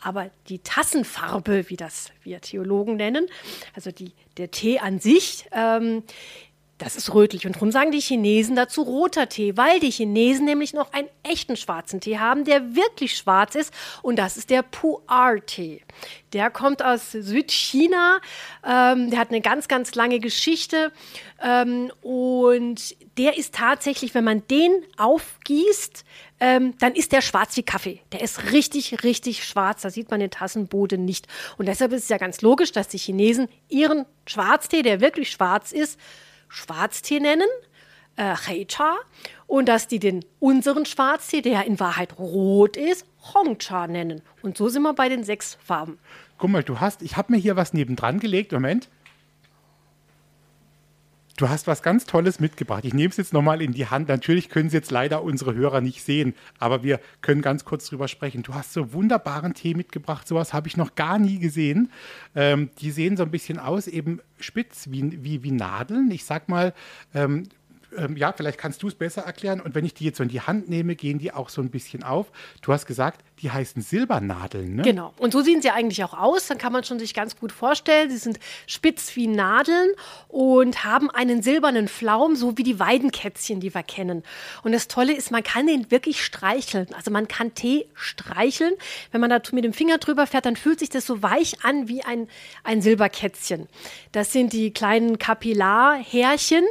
aber 0.00 0.30
die 0.48 0.60
Tassenfarbe, 0.60 1.68
wie 1.68 1.76
das 1.76 2.10
wir 2.22 2.40
Theologen 2.40 2.96
nennen, 2.96 3.26
also 3.74 3.90
die, 3.90 4.12
der 4.38 4.50
Tee 4.50 4.78
an 4.78 4.98
sich, 4.98 5.46
ähm, 5.52 6.04
Das 6.78 6.94
ist 6.94 7.12
rötlich. 7.12 7.44
Und 7.44 7.56
darum 7.56 7.72
sagen 7.72 7.90
die 7.90 8.00
Chinesen 8.00 8.54
dazu 8.54 8.82
roter 8.82 9.28
Tee, 9.28 9.56
weil 9.56 9.80
die 9.80 9.90
Chinesen 9.90 10.44
nämlich 10.44 10.74
noch 10.74 10.92
einen 10.92 11.08
echten 11.24 11.56
schwarzen 11.56 12.00
Tee 12.00 12.20
haben, 12.20 12.44
der 12.44 12.76
wirklich 12.76 13.16
schwarz 13.16 13.56
ist. 13.56 13.74
Und 14.00 14.16
das 14.16 14.36
ist 14.36 14.48
der 14.48 14.64
Pu'er-Tee. 14.64 15.82
Der 16.32 16.50
kommt 16.50 16.84
aus 16.84 17.10
Südchina. 17.10 18.20
Ähm, 18.64 19.10
der 19.10 19.18
hat 19.18 19.30
eine 19.30 19.40
ganz, 19.40 19.66
ganz 19.66 19.96
lange 19.96 20.20
Geschichte. 20.20 20.92
Ähm, 21.42 21.90
und 22.00 22.94
der 23.18 23.36
ist 23.36 23.56
tatsächlich, 23.56 24.14
wenn 24.14 24.24
man 24.24 24.46
den 24.46 24.70
aufgießt, 24.98 26.04
ähm, 26.38 26.74
dann 26.78 26.94
ist 26.94 27.10
der 27.10 27.22
schwarz 27.22 27.56
wie 27.56 27.64
Kaffee. 27.64 28.02
Der 28.12 28.20
ist 28.20 28.52
richtig, 28.52 29.02
richtig 29.02 29.44
schwarz. 29.44 29.82
Da 29.82 29.90
sieht 29.90 30.12
man 30.12 30.20
den 30.20 30.30
Tassenboden 30.30 31.04
nicht. 31.04 31.26
Und 31.56 31.66
deshalb 31.66 31.92
ist 31.92 32.04
es 32.04 32.08
ja 32.08 32.18
ganz 32.18 32.40
logisch, 32.40 32.70
dass 32.70 32.86
die 32.86 32.98
Chinesen 32.98 33.48
ihren 33.68 34.06
Schwarztee, 34.26 34.82
der 34.82 35.00
wirklich 35.00 35.32
schwarz 35.32 35.72
ist, 35.72 35.98
Schwarztee 36.48 37.20
nennen, 37.20 37.48
äh, 38.16 38.34
Heicha, 38.46 38.96
und 39.46 39.68
dass 39.68 39.86
die 39.86 39.98
den 39.98 40.24
unseren 40.40 40.86
Schwarztee, 40.86 41.40
der 41.40 41.64
in 41.64 41.80
Wahrheit 41.80 42.18
rot 42.18 42.76
ist, 42.76 43.06
Hongcha 43.34 43.86
nennen. 43.86 44.22
Und 44.42 44.56
so 44.56 44.68
sind 44.68 44.82
wir 44.82 44.94
bei 44.94 45.08
den 45.08 45.24
sechs 45.24 45.56
Farben. 45.64 45.98
Guck 46.38 46.50
mal, 46.50 46.62
du 46.62 46.80
hast, 46.80 47.02
ich 47.02 47.16
habe 47.16 47.32
mir 47.32 47.38
hier 47.38 47.56
was 47.56 47.72
nebendran 47.72 48.20
gelegt. 48.20 48.52
Moment. 48.52 48.88
Du 51.38 51.48
hast 51.48 51.68
was 51.68 51.84
ganz 51.84 52.04
Tolles 52.04 52.40
mitgebracht. 52.40 52.84
Ich 52.84 52.94
nehme 52.94 53.10
es 53.10 53.16
jetzt 53.16 53.32
nochmal 53.32 53.62
in 53.62 53.72
die 53.72 53.86
Hand. 53.86 54.08
Natürlich 54.08 54.48
können 54.48 54.66
es 54.66 54.72
jetzt 54.72 54.90
leider 54.90 55.22
unsere 55.22 55.54
Hörer 55.54 55.80
nicht 55.80 56.02
sehen, 56.02 56.34
aber 56.58 56.82
wir 56.82 56.98
können 57.20 57.42
ganz 57.42 57.64
kurz 57.64 57.86
drüber 57.86 58.08
sprechen. 58.08 58.42
Du 58.42 58.54
hast 58.54 58.72
so 58.72 58.92
wunderbaren 58.92 59.54
Tee 59.54 59.74
mitgebracht. 59.74 60.26
Sowas 60.26 60.52
habe 60.52 60.66
ich 60.66 60.76
noch 60.76 60.96
gar 60.96 61.20
nie 61.20 61.38
gesehen. 61.38 61.92
Ähm, 62.34 62.70
die 62.80 62.90
sehen 62.90 63.16
so 63.16 63.22
ein 63.22 63.30
bisschen 63.30 63.60
aus, 63.60 63.86
eben 63.86 64.18
spitz 64.40 64.90
wie, 64.90 65.22
wie, 65.22 65.44
wie 65.44 65.52
Nadeln. 65.52 66.10
Ich 66.10 66.24
sag 66.24 66.48
mal, 66.48 66.74
ähm, 67.14 67.44
ähm, 67.96 68.16
ja, 68.16 68.32
vielleicht 68.32 68.58
kannst 68.58 68.82
du 68.82 68.88
es 68.88 68.96
besser 68.96 69.22
erklären. 69.22 69.60
Und 69.60 69.76
wenn 69.76 69.84
ich 69.84 69.94
die 69.94 70.06
jetzt 70.06 70.16
so 70.16 70.24
in 70.24 70.28
die 70.28 70.40
Hand 70.40 70.68
nehme, 70.68 70.96
gehen 70.96 71.20
die 71.20 71.32
auch 71.32 71.50
so 71.50 71.62
ein 71.62 71.70
bisschen 71.70 72.02
auf. 72.02 72.32
Du 72.62 72.72
hast 72.72 72.86
gesagt, 72.86 73.24
die 73.42 73.50
heißen 73.50 73.82
Silbernadeln, 73.82 74.76
ne? 74.76 74.82
Genau. 74.82 75.12
Und 75.18 75.32
so 75.32 75.40
sehen 75.40 75.62
sie 75.62 75.70
eigentlich 75.70 76.02
auch 76.04 76.14
aus. 76.14 76.48
Dann 76.48 76.58
kann 76.58 76.72
man 76.72 76.84
schon 76.84 76.98
sich 76.98 77.14
ganz 77.14 77.36
gut 77.36 77.52
vorstellen. 77.52 78.10
Sie 78.10 78.16
sind 78.16 78.38
spitz 78.66 79.14
wie 79.16 79.26
Nadeln 79.26 79.92
und 80.28 80.84
haben 80.84 81.10
einen 81.10 81.42
silbernen 81.42 81.88
Flaum, 81.88 82.36
so 82.36 82.58
wie 82.58 82.62
die 82.62 82.78
Weidenkätzchen, 82.78 83.60
die 83.60 83.74
wir 83.74 83.82
kennen. 83.82 84.22
Und 84.62 84.72
das 84.72 84.88
Tolle 84.88 85.14
ist, 85.14 85.30
man 85.30 85.42
kann 85.42 85.66
den 85.66 85.90
wirklich 85.90 86.24
streicheln. 86.24 86.88
Also 86.94 87.10
man 87.10 87.28
kann 87.28 87.54
Tee 87.54 87.86
streicheln. 87.94 88.74
Wenn 89.12 89.20
man 89.20 89.30
da 89.30 89.40
mit 89.52 89.64
dem 89.64 89.72
Finger 89.72 89.98
drüber 89.98 90.26
fährt, 90.26 90.46
dann 90.46 90.56
fühlt 90.56 90.80
sich 90.80 90.90
das 90.90 91.06
so 91.06 91.22
weich 91.22 91.64
an 91.64 91.88
wie 91.88 92.02
ein, 92.02 92.28
ein 92.64 92.82
Silberkätzchen. 92.82 93.68
Das 94.12 94.32
sind 94.32 94.52
die 94.52 94.72
kleinen 94.72 95.18
Kapillarhärchen, 95.18 96.64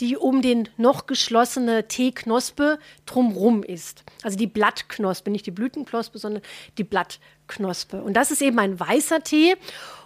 die 0.00 0.16
um 0.16 0.42
den 0.42 0.68
noch 0.76 1.06
geschlossene 1.06 1.88
Teeknospe 1.88 2.78
drumrum 3.06 3.62
ist. 3.62 4.04
Also 4.22 4.36
die 4.36 4.46
Blattknospe, 4.46 5.30
nicht 5.30 5.46
die 5.46 5.50
Blütenknospe, 5.50 6.11
sondern 6.18 6.42
die 6.78 6.84
Blattknospe. 6.84 8.02
Und 8.02 8.14
das 8.14 8.30
ist 8.30 8.42
eben 8.42 8.58
ein 8.58 8.78
weißer 8.78 9.22
Tee. 9.22 9.56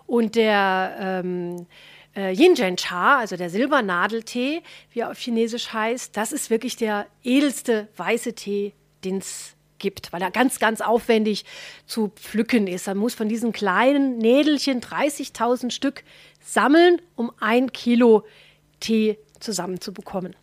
Und 0.07 0.37
der 0.37 0.97
ähm, 0.99 1.67
äh, 2.15 2.33
Yinzhen 2.33 2.77
Cha, 2.77 3.19
also 3.19 3.37
der 3.37 3.51
Silbernadeltee, 3.51 4.63
wie 4.93 5.01
er 5.01 5.11
auf 5.11 5.19
Chinesisch 5.19 5.73
heißt, 5.73 6.17
das 6.17 6.33
ist 6.33 6.51
wirklich 6.51 6.77
der 6.77 7.07
edelste 7.23 7.89
weiße 7.97 8.35
Tee, 8.35 8.73
den 9.05 9.19
es 9.19 9.57
gibt, 9.79 10.13
weil 10.13 10.23
er 10.23 10.31
ganz, 10.31 10.59
ganz 10.59 10.81
aufwendig 10.81 11.45
zu 11.87 12.09
pflücken 12.09 12.67
ist. 12.67 12.87
Man 12.87 12.97
muss 12.97 13.15
von 13.15 13.29
diesen 13.29 13.53
kleinen 13.53 14.19
Nädelchen 14.19 14.81
30.000 14.81 15.71
Stück 15.71 16.03
sammeln, 16.43 17.03
um 17.15 17.31
ein 17.41 17.73
Kilo 17.73 18.25
Tee 18.81 19.19
zusammenzubekommen. 19.41 20.35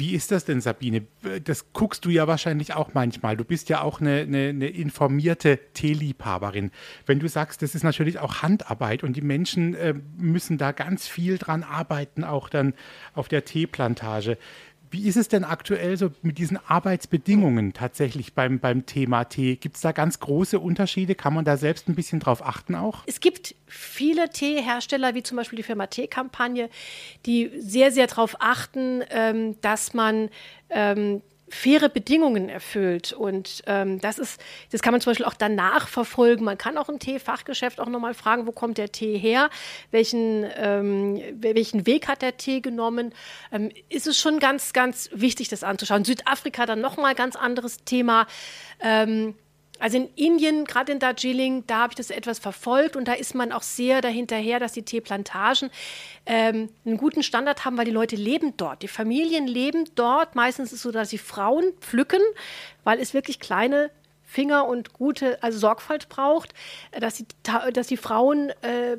Wie 0.00 0.14
ist 0.14 0.30
das 0.30 0.46
denn, 0.46 0.62
Sabine? 0.62 1.02
Das 1.44 1.74
guckst 1.74 2.06
du 2.06 2.08
ja 2.08 2.26
wahrscheinlich 2.26 2.72
auch 2.72 2.94
manchmal. 2.94 3.36
Du 3.36 3.44
bist 3.44 3.68
ja 3.68 3.82
auch 3.82 4.00
eine, 4.00 4.20
eine, 4.20 4.48
eine 4.48 4.68
informierte 4.68 5.60
Teeliebhaberin. 5.74 6.70
Wenn 7.04 7.20
du 7.20 7.28
sagst, 7.28 7.60
das 7.60 7.74
ist 7.74 7.82
natürlich 7.82 8.18
auch 8.18 8.40
Handarbeit 8.40 9.04
und 9.04 9.14
die 9.14 9.20
Menschen 9.20 9.74
äh, 9.74 9.92
müssen 10.16 10.56
da 10.56 10.72
ganz 10.72 11.06
viel 11.06 11.36
dran 11.36 11.62
arbeiten, 11.62 12.24
auch 12.24 12.48
dann 12.48 12.72
auf 13.12 13.28
der 13.28 13.44
Teeplantage. 13.44 14.38
Wie 14.90 15.06
ist 15.06 15.16
es 15.16 15.28
denn 15.28 15.44
aktuell 15.44 15.96
so 15.96 16.10
mit 16.22 16.38
diesen 16.38 16.58
Arbeitsbedingungen 16.66 17.72
tatsächlich 17.72 18.34
beim, 18.34 18.58
beim 18.58 18.86
Thema 18.86 19.24
Tee? 19.24 19.54
Gibt 19.54 19.76
es 19.76 19.82
da 19.82 19.92
ganz 19.92 20.18
große 20.18 20.58
Unterschiede? 20.58 21.14
Kann 21.14 21.32
man 21.32 21.44
da 21.44 21.56
selbst 21.56 21.88
ein 21.88 21.94
bisschen 21.94 22.18
drauf 22.18 22.44
achten 22.44 22.74
auch? 22.74 23.04
Es 23.06 23.20
gibt 23.20 23.54
viele 23.66 24.30
Teehersteller, 24.30 25.14
wie 25.14 25.22
zum 25.22 25.36
Beispiel 25.36 25.58
die 25.58 25.62
Firma 25.62 25.86
Teekampagne, 25.86 26.68
die 27.24 27.50
sehr, 27.58 27.92
sehr 27.92 28.08
darauf 28.08 28.36
achten, 28.40 29.02
ähm, 29.10 29.60
dass 29.60 29.94
man 29.94 30.28
ähm, 30.70 31.22
faire 31.50 31.88
Bedingungen 31.88 32.48
erfüllt. 32.48 33.12
Und 33.12 33.62
ähm, 33.66 34.00
das 34.00 34.18
ist, 34.18 34.40
das 34.70 34.82
kann 34.82 34.92
man 34.92 35.00
zum 35.00 35.10
Beispiel 35.10 35.26
auch 35.26 35.34
danach 35.34 35.88
verfolgen. 35.88 36.44
Man 36.44 36.56
kann 36.56 36.78
auch 36.78 36.88
im 36.88 36.98
Teefachgeschäft 36.98 37.80
auch 37.80 37.88
nochmal 37.88 38.14
fragen, 38.14 38.46
wo 38.46 38.52
kommt 38.52 38.78
der 38.78 38.92
Tee 38.92 39.18
her? 39.18 39.50
Welchen, 39.90 40.46
ähm, 40.56 41.20
welchen 41.34 41.86
Weg 41.86 42.08
hat 42.08 42.22
der 42.22 42.36
Tee 42.36 42.60
genommen? 42.60 43.12
Ähm, 43.52 43.70
ist 43.88 44.06
es 44.06 44.18
schon 44.18 44.38
ganz, 44.38 44.72
ganz 44.72 45.10
wichtig, 45.12 45.48
das 45.48 45.64
anzuschauen. 45.64 46.04
Südafrika 46.04 46.66
dann 46.66 46.80
nochmal 46.80 47.14
ganz 47.14 47.36
anderes 47.36 47.84
Thema. 47.84 48.26
Ähm, 48.80 49.34
also 49.80 49.96
in 49.96 50.08
Indien, 50.14 50.64
gerade 50.64 50.92
in 50.92 50.98
Darjeeling, 50.98 51.64
da 51.66 51.78
habe 51.78 51.92
ich 51.92 51.96
das 51.96 52.10
etwas 52.10 52.38
verfolgt 52.38 52.96
und 52.96 53.08
da 53.08 53.14
ist 53.14 53.34
man 53.34 53.50
auch 53.50 53.62
sehr 53.62 54.00
dahinterher, 54.00 54.60
dass 54.60 54.72
die 54.72 54.82
Teeplantagen 54.82 55.70
ähm, 56.26 56.68
einen 56.84 56.96
guten 56.98 57.22
Standard 57.22 57.64
haben, 57.64 57.76
weil 57.78 57.86
die 57.86 57.90
Leute 57.90 58.16
leben 58.16 58.54
dort. 58.56 58.82
Die 58.82 58.88
Familien 58.88 59.46
leben 59.46 59.86
dort. 59.94 60.34
Meistens 60.34 60.68
ist 60.68 60.76
es 60.78 60.82
so, 60.82 60.92
dass 60.92 61.10
sie 61.10 61.18
Frauen 61.18 61.72
pflücken, 61.80 62.20
weil 62.84 63.00
es 63.00 63.14
wirklich 63.14 63.40
kleine 63.40 63.90
Finger 64.22 64.66
und 64.66 64.92
gute, 64.92 65.42
also 65.42 65.58
Sorgfalt 65.58 66.08
braucht, 66.08 66.54
dass 66.92 67.14
die, 67.14 67.26
dass 67.72 67.88
die 67.88 67.96
Frauen 67.96 68.50
äh, 68.62 68.98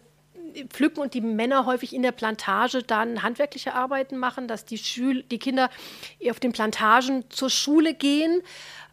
pflücken 0.69 1.01
und 1.01 1.13
die 1.13 1.21
Männer 1.21 1.65
häufig 1.65 1.93
in 1.93 2.01
der 2.01 2.11
Plantage 2.11 2.83
dann 2.83 3.23
handwerkliche 3.23 3.73
Arbeiten 3.73 4.17
machen, 4.17 4.47
dass 4.47 4.65
die, 4.65 4.77
Schül 4.77 5.23
die 5.23 5.39
Kinder 5.39 5.69
auf 6.29 6.39
den 6.39 6.51
Plantagen 6.51 7.25
zur 7.29 7.49
Schule 7.49 7.93
gehen 7.93 8.41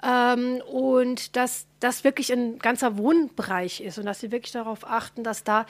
ähm, 0.03 0.63
und 0.71 1.37
dass 1.37 1.67
das 1.81 2.05
wirklich 2.05 2.33
ein 2.33 2.59
ganzer 2.59 2.99
Wohnbereich 2.99 3.81
ist 3.81 3.99
und 3.99 4.07
dass 4.07 4.21
sie 4.21 4.33
wirklich 4.33 4.53
darauf 4.53 4.87
achten, 4.87 5.25
dass 5.25 5.45
da 5.45 5.67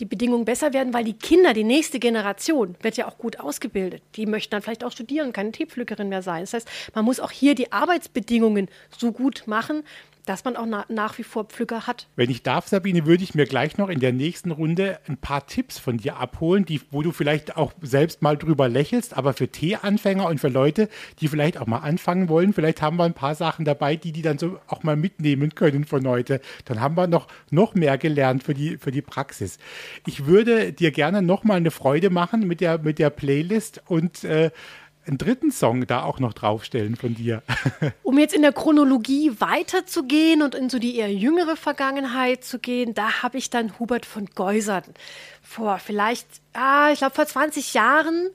die 0.00 0.04
Bedingungen 0.04 0.44
besser 0.44 0.72
werden, 0.72 0.92
weil 0.92 1.04
die 1.04 1.14
Kinder, 1.14 1.54
die 1.54 1.64
nächste 1.64 1.98
Generation, 1.98 2.76
wird 2.82 2.96
ja 2.96 3.06
auch 3.06 3.18
gut 3.18 3.40
ausgebildet. 3.40 4.02
Die 4.16 4.26
möchten 4.26 4.50
dann 4.50 4.62
vielleicht 4.62 4.84
auch 4.84 4.92
studieren, 4.92 5.32
keine 5.32 5.52
Teepflückerin 5.52 6.08
mehr 6.08 6.22
sein. 6.22 6.42
Das 6.42 6.54
heißt, 6.54 6.68
man 6.94 7.04
muss 7.04 7.20
auch 7.20 7.30
hier 7.30 7.54
die 7.54 7.72
Arbeitsbedingungen 7.72 8.68
so 8.96 9.12
gut 9.12 9.44
machen, 9.46 9.84
dass 10.26 10.44
man 10.44 10.56
auch 10.56 10.66
na 10.66 10.84
nach 10.88 11.18
wie 11.18 11.22
vor 11.22 11.44
Pflücker 11.44 11.86
hat. 11.86 12.06
Wenn 12.16 12.30
ich 12.30 12.42
darf, 12.42 12.68
Sabine, 12.68 13.06
würde 13.06 13.22
ich 13.22 13.34
mir 13.34 13.46
gleich 13.46 13.76
noch 13.76 13.88
in 13.88 14.00
der 14.00 14.12
nächsten 14.12 14.50
Runde 14.50 14.98
ein 15.06 15.16
paar 15.16 15.46
Tipps 15.46 15.78
von 15.78 15.98
dir 15.98 16.16
abholen, 16.16 16.64
die, 16.64 16.80
wo 16.90 17.02
du 17.02 17.12
vielleicht 17.12 17.56
auch 17.56 17.72
selbst 17.82 18.22
mal 18.22 18.36
drüber 18.36 18.68
lächelst, 18.68 19.16
aber 19.16 19.34
für 19.34 19.48
Teeanfänger 19.48 20.26
und 20.26 20.40
für 20.40 20.48
Leute, 20.48 20.88
die 21.20 21.28
vielleicht 21.28 21.58
auch 21.58 21.66
mal 21.66 21.78
anfangen 21.78 22.28
wollen, 22.28 22.52
vielleicht 22.52 22.80
haben 22.80 22.96
wir 22.96 23.04
ein 23.04 23.14
paar 23.14 23.34
Sachen 23.34 23.64
dabei, 23.64 23.96
die 23.96 24.12
die 24.12 24.22
dann 24.22 24.38
so 24.38 24.58
auch 24.66 24.82
mal 24.82 24.96
mitnehmen 24.96 25.43
können 25.50 25.84
von 25.84 26.06
heute. 26.06 26.40
Dann 26.64 26.80
haben 26.80 26.96
wir 26.96 27.06
noch, 27.06 27.28
noch 27.50 27.74
mehr 27.74 27.98
gelernt 27.98 28.42
für 28.42 28.54
die, 28.54 28.78
für 28.78 28.90
die 28.90 29.02
Praxis. 29.02 29.58
Ich 30.06 30.26
würde 30.26 30.72
dir 30.72 30.90
gerne 30.90 31.22
noch 31.22 31.44
mal 31.44 31.56
eine 31.56 31.70
Freude 31.70 32.10
machen 32.10 32.46
mit 32.46 32.60
der, 32.60 32.78
mit 32.78 32.98
der 32.98 33.10
Playlist 33.10 33.82
und 33.86 34.24
äh, 34.24 34.50
einen 35.06 35.18
dritten 35.18 35.50
Song 35.50 35.86
da 35.86 36.02
auch 36.02 36.18
noch 36.18 36.32
draufstellen 36.32 36.96
von 36.96 37.14
dir. 37.14 37.42
um 38.02 38.18
jetzt 38.18 38.34
in 38.34 38.42
der 38.42 38.52
Chronologie 38.52 39.32
weiterzugehen 39.38 40.42
und 40.42 40.54
in 40.54 40.70
so 40.70 40.78
die 40.78 40.96
eher 40.96 41.12
jüngere 41.12 41.56
Vergangenheit 41.56 42.44
zu 42.44 42.58
gehen, 42.58 42.94
da 42.94 43.22
habe 43.22 43.38
ich 43.38 43.50
dann 43.50 43.78
Hubert 43.78 44.06
von 44.06 44.26
Geusern 44.34 44.84
vor 45.42 45.78
vielleicht, 45.78 46.26
ah, 46.54 46.90
ich 46.92 46.98
glaube 46.98 47.14
vor 47.14 47.26
20 47.26 47.74
Jahren 47.74 48.30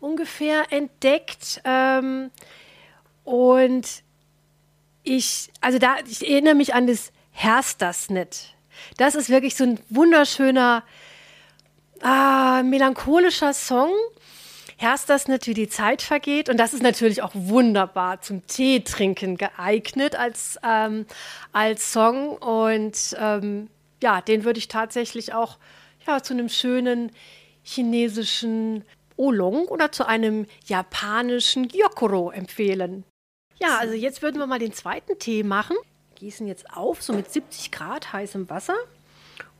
ungefähr 0.00 0.64
entdeckt. 0.70 1.60
Ähm, 1.64 2.30
und 3.24 4.02
ich, 5.04 5.50
also 5.60 5.78
da, 5.78 5.96
ich 6.08 6.28
erinnere 6.28 6.54
mich 6.54 6.74
an 6.74 6.86
das 6.86 7.12
Herst 7.30 7.82
das 7.82 8.10
nicht. 8.10 8.54
Das 8.96 9.14
ist 9.14 9.28
wirklich 9.28 9.54
so 9.54 9.64
ein 9.64 9.80
wunderschöner, 9.88 10.82
ah, 12.00 12.62
melancholischer 12.64 13.52
Song 13.52 13.90
herrscht 14.76 15.08
das 15.08 15.28
nicht, 15.28 15.46
wie 15.46 15.54
die 15.54 15.68
Zeit 15.68 16.02
vergeht. 16.02 16.48
Und 16.48 16.58
das 16.58 16.74
ist 16.74 16.82
natürlich 16.82 17.22
auch 17.22 17.32
wunderbar 17.34 18.20
zum 18.20 18.46
Tee 18.46 18.80
trinken 18.80 19.36
geeignet 19.36 20.16
als, 20.16 20.58
ähm, 20.62 21.06
als 21.52 21.92
Song. 21.92 22.36
Und 22.36 23.16
ähm, 23.18 23.68
ja, 24.02 24.20
den 24.20 24.44
würde 24.44 24.58
ich 24.58 24.68
tatsächlich 24.68 25.32
auch 25.32 25.58
ja, 26.06 26.22
zu 26.22 26.34
einem 26.34 26.48
schönen 26.48 27.10
chinesischen 27.62 28.84
Oolong 29.16 29.66
oder 29.68 29.92
zu 29.92 30.06
einem 30.06 30.46
japanischen 30.66 31.68
Gyokuro 31.68 32.30
empfehlen. 32.30 33.04
Ja, 33.60 33.78
also 33.78 33.94
jetzt 33.94 34.22
würden 34.22 34.38
wir 34.38 34.46
mal 34.46 34.58
den 34.58 34.72
zweiten 34.72 35.18
Tee 35.18 35.42
machen. 35.42 35.76
Gießen 36.16 36.46
jetzt 36.46 36.70
auf, 36.70 37.02
so 37.02 37.12
mit 37.12 37.30
70 37.30 37.70
Grad 37.70 38.12
heißem 38.12 38.48
Wasser 38.50 38.76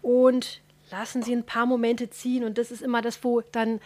und 0.03 0.61
lassen 0.91 1.23
sie 1.23 1.33
ein 1.33 1.45
paar 1.45 1.67
Momente 1.67 2.11
ziehen. 2.11 2.45
Und 2.45 2.59
das 2.59 2.71
ist 2.71 2.83
immer 2.83 3.03
das, 3.03 3.25
wo 3.25 3.41
dann 3.41 3.81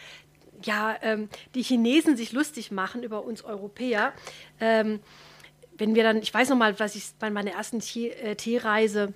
ja, 0.63 0.97
ähm, 1.03 1.29
die 1.55 1.63
Chinesen 1.63 2.17
sich 2.17 2.33
lustig 2.33 2.71
machen 2.71 3.03
über 3.03 3.25
uns 3.25 3.43
Europäer. 3.43 4.13
Ähm, 4.61 5.01
wenn 5.77 5.95
wir 5.95 6.03
dann, 6.03 6.19
ich 6.19 6.35
weiß 6.35 6.49
noch 6.49 6.57
mal, 6.57 6.79
was 6.81 6.97
ich 6.97 7.05
bei 7.19 7.31
meiner 7.31 7.53
ersten 7.53 7.81
äh, 7.81 8.35
Teereise 8.35 9.15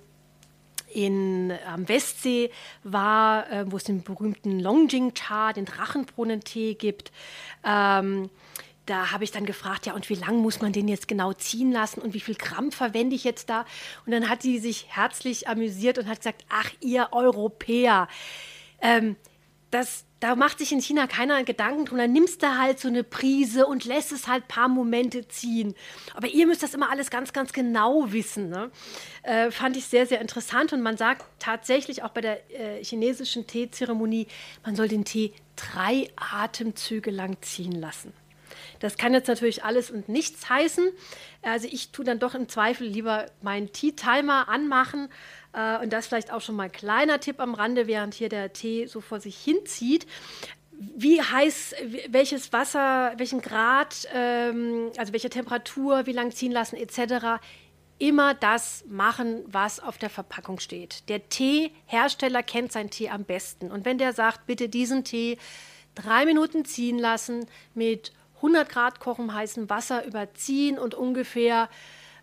in, 0.93 1.51
am 1.67 1.89
Westsee 1.89 2.51
war, 2.83 3.51
äh, 3.51 3.71
wo 3.71 3.77
es 3.77 3.83
den 3.83 4.03
berühmten 4.03 4.59
Longjing 4.59 5.13
Cha, 5.13 5.51
den 5.53 5.65
Drachenbrunnentee 5.65 6.75
gibt. 6.75 7.11
Ähm, 7.65 8.29
da 8.85 9.11
habe 9.11 9.23
ich 9.23 9.31
dann 9.31 9.45
gefragt, 9.45 9.85
ja, 9.85 9.93
und 9.93 10.09
wie 10.09 10.15
lang 10.15 10.37
muss 10.37 10.61
man 10.61 10.73
den 10.73 10.87
jetzt 10.87 11.07
genau 11.07 11.33
ziehen 11.33 11.71
lassen 11.71 12.01
und 12.01 12.13
wie 12.13 12.19
viel 12.19 12.35
Gramm 12.35 12.71
verwende 12.71 13.15
ich 13.15 13.23
jetzt 13.23 13.49
da? 13.49 13.65
Und 14.05 14.11
dann 14.11 14.29
hat 14.29 14.41
sie 14.41 14.59
sich 14.59 14.87
herzlich 14.89 15.47
amüsiert 15.47 15.97
und 15.97 16.07
hat 16.07 16.17
gesagt, 16.17 16.43
ach, 16.49 16.69
ihr 16.81 17.09
Europäer, 17.11 18.07
ähm, 18.81 19.15
das, 19.71 20.05
da 20.19 20.35
macht 20.35 20.59
sich 20.59 20.71
in 20.71 20.81
China 20.81 21.07
keiner 21.07 21.43
Gedanken 21.43 21.85
drum. 21.85 21.97
Dann 21.97 22.11
nimmst 22.11 22.43
du 22.43 22.57
halt 22.57 22.79
so 22.79 22.87
eine 22.87 23.03
Prise 23.03 23.65
und 23.65 23.85
lässt 23.85 24.11
es 24.11 24.27
halt 24.27 24.43
ein 24.43 24.47
paar 24.47 24.67
Momente 24.67 25.27
ziehen. 25.27 25.73
Aber 26.13 26.27
ihr 26.27 26.45
müsst 26.45 26.61
das 26.61 26.73
immer 26.73 26.91
alles 26.91 27.09
ganz, 27.09 27.33
ganz 27.33 27.53
genau 27.53 28.11
wissen. 28.11 28.49
Ne? 28.49 28.69
Äh, 29.23 29.49
fand 29.49 29.75
ich 29.75 29.85
sehr, 29.85 30.05
sehr 30.05 30.21
interessant. 30.21 30.73
Und 30.73 30.81
man 30.81 30.97
sagt 30.97 31.25
tatsächlich 31.39 32.03
auch 32.03 32.09
bei 32.09 32.21
der 32.21 32.51
äh, 32.51 32.83
chinesischen 32.83 33.47
Teezeremonie, 33.47 34.27
man 34.63 34.75
soll 34.75 34.87
den 34.87 35.05
Tee 35.05 35.33
drei 35.55 36.09
Atemzüge 36.17 37.09
lang 37.09 37.37
ziehen 37.41 37.71
lassen. 37.71 38.13
Das 38.83 38.97
kann 38.97 39.13
jetzt 39.13 39.29
natürlich 39.29 39.63
alles 39.63 39.89
und 39.89 40.09
nichts 40.09 40.49
heißen. 40.49 40.89
Also 41.41 41.69
ich 41.71 41.91
tue 41.93 42.03
dann 42.03 42.19
doch 42.19 42.35
im 42.35 42.49
Zweifel 42.49 42.85
lieber 42.85 43.27
meinen 43.41 43.71
Tea-Timer 43.71 44.49
anmachen. 44.49 45.07
Äh, 45.53 45.81
und 45.81 45.93
das 45.93 46.07
vielleicht 46.07 46.33
auch 46.33 46.41
schon 46.41 46.57
mal 46.57 46.63
ein 46.63 46.71
kleiner 46.73 47.21
Tipp 47.21 47.39
am 47.39 47.53
Rande, 47.53 47.87
während 47.87 48.13
hier 48.13 48.27
der 48.27 48.51
Tee 48.51 48.85
so 48.87 48.99
vor 48.99 49.21
sich 49.21 49.37
hinzieht 49.37 50.05
wie 50.75 51.21
heiß, 51.21 51.75
welches 52.09 52.51
Wasser, 52.51 53.13
welchen 53.15 53.41
Grad, 53.41 54.05
ähm, 54.13 54.91
also 54.97 55.13
welche 55.13 55.29
Temperatur, 55.29 56.05
wie 56.07 56.11
lang 56.11 56.31
ziehen 56.31 56.51
lassen 56.51 56.75
etc. 56.75 57.41
Immer 57.99 58.33
das 58.33 58.83
machen, 58.89 59.43
was 59.45 59.79
auf 59.79 59.97
der 59.97 60.09
Verpackung 60.09 60.59
steht. 60.59 61.07
Der 61.07 61.29
Teehersteller 61.29 62.43
kennt 62.43 62.73
seinen 62.73 62.89
Tee 62.89 63.09
am 63.09 63.23
besten. 63.23 63.71
Und 63.71 63.85
wenn 63.85 63.97
der 63.97 64.11
sagt, 64.11 64.45
bitte 64.45 64.67
diesen 64.67 65.05
Tee 65.05 65.37
drei 65.95 66.25
Minuten 66.25 66.65
ziehen 66.65 66.97
lassen 66.97 67.45
mit 67.75 68.11
100 68.43 68.67
Grad 68.67 68.99
kochen 68.99 69.33
heißen 69.33 69.69
Wasser 69.69 70.05
überziehen 70.05 70.77
und 70.77 70.93
ungefähr 70.93 71.69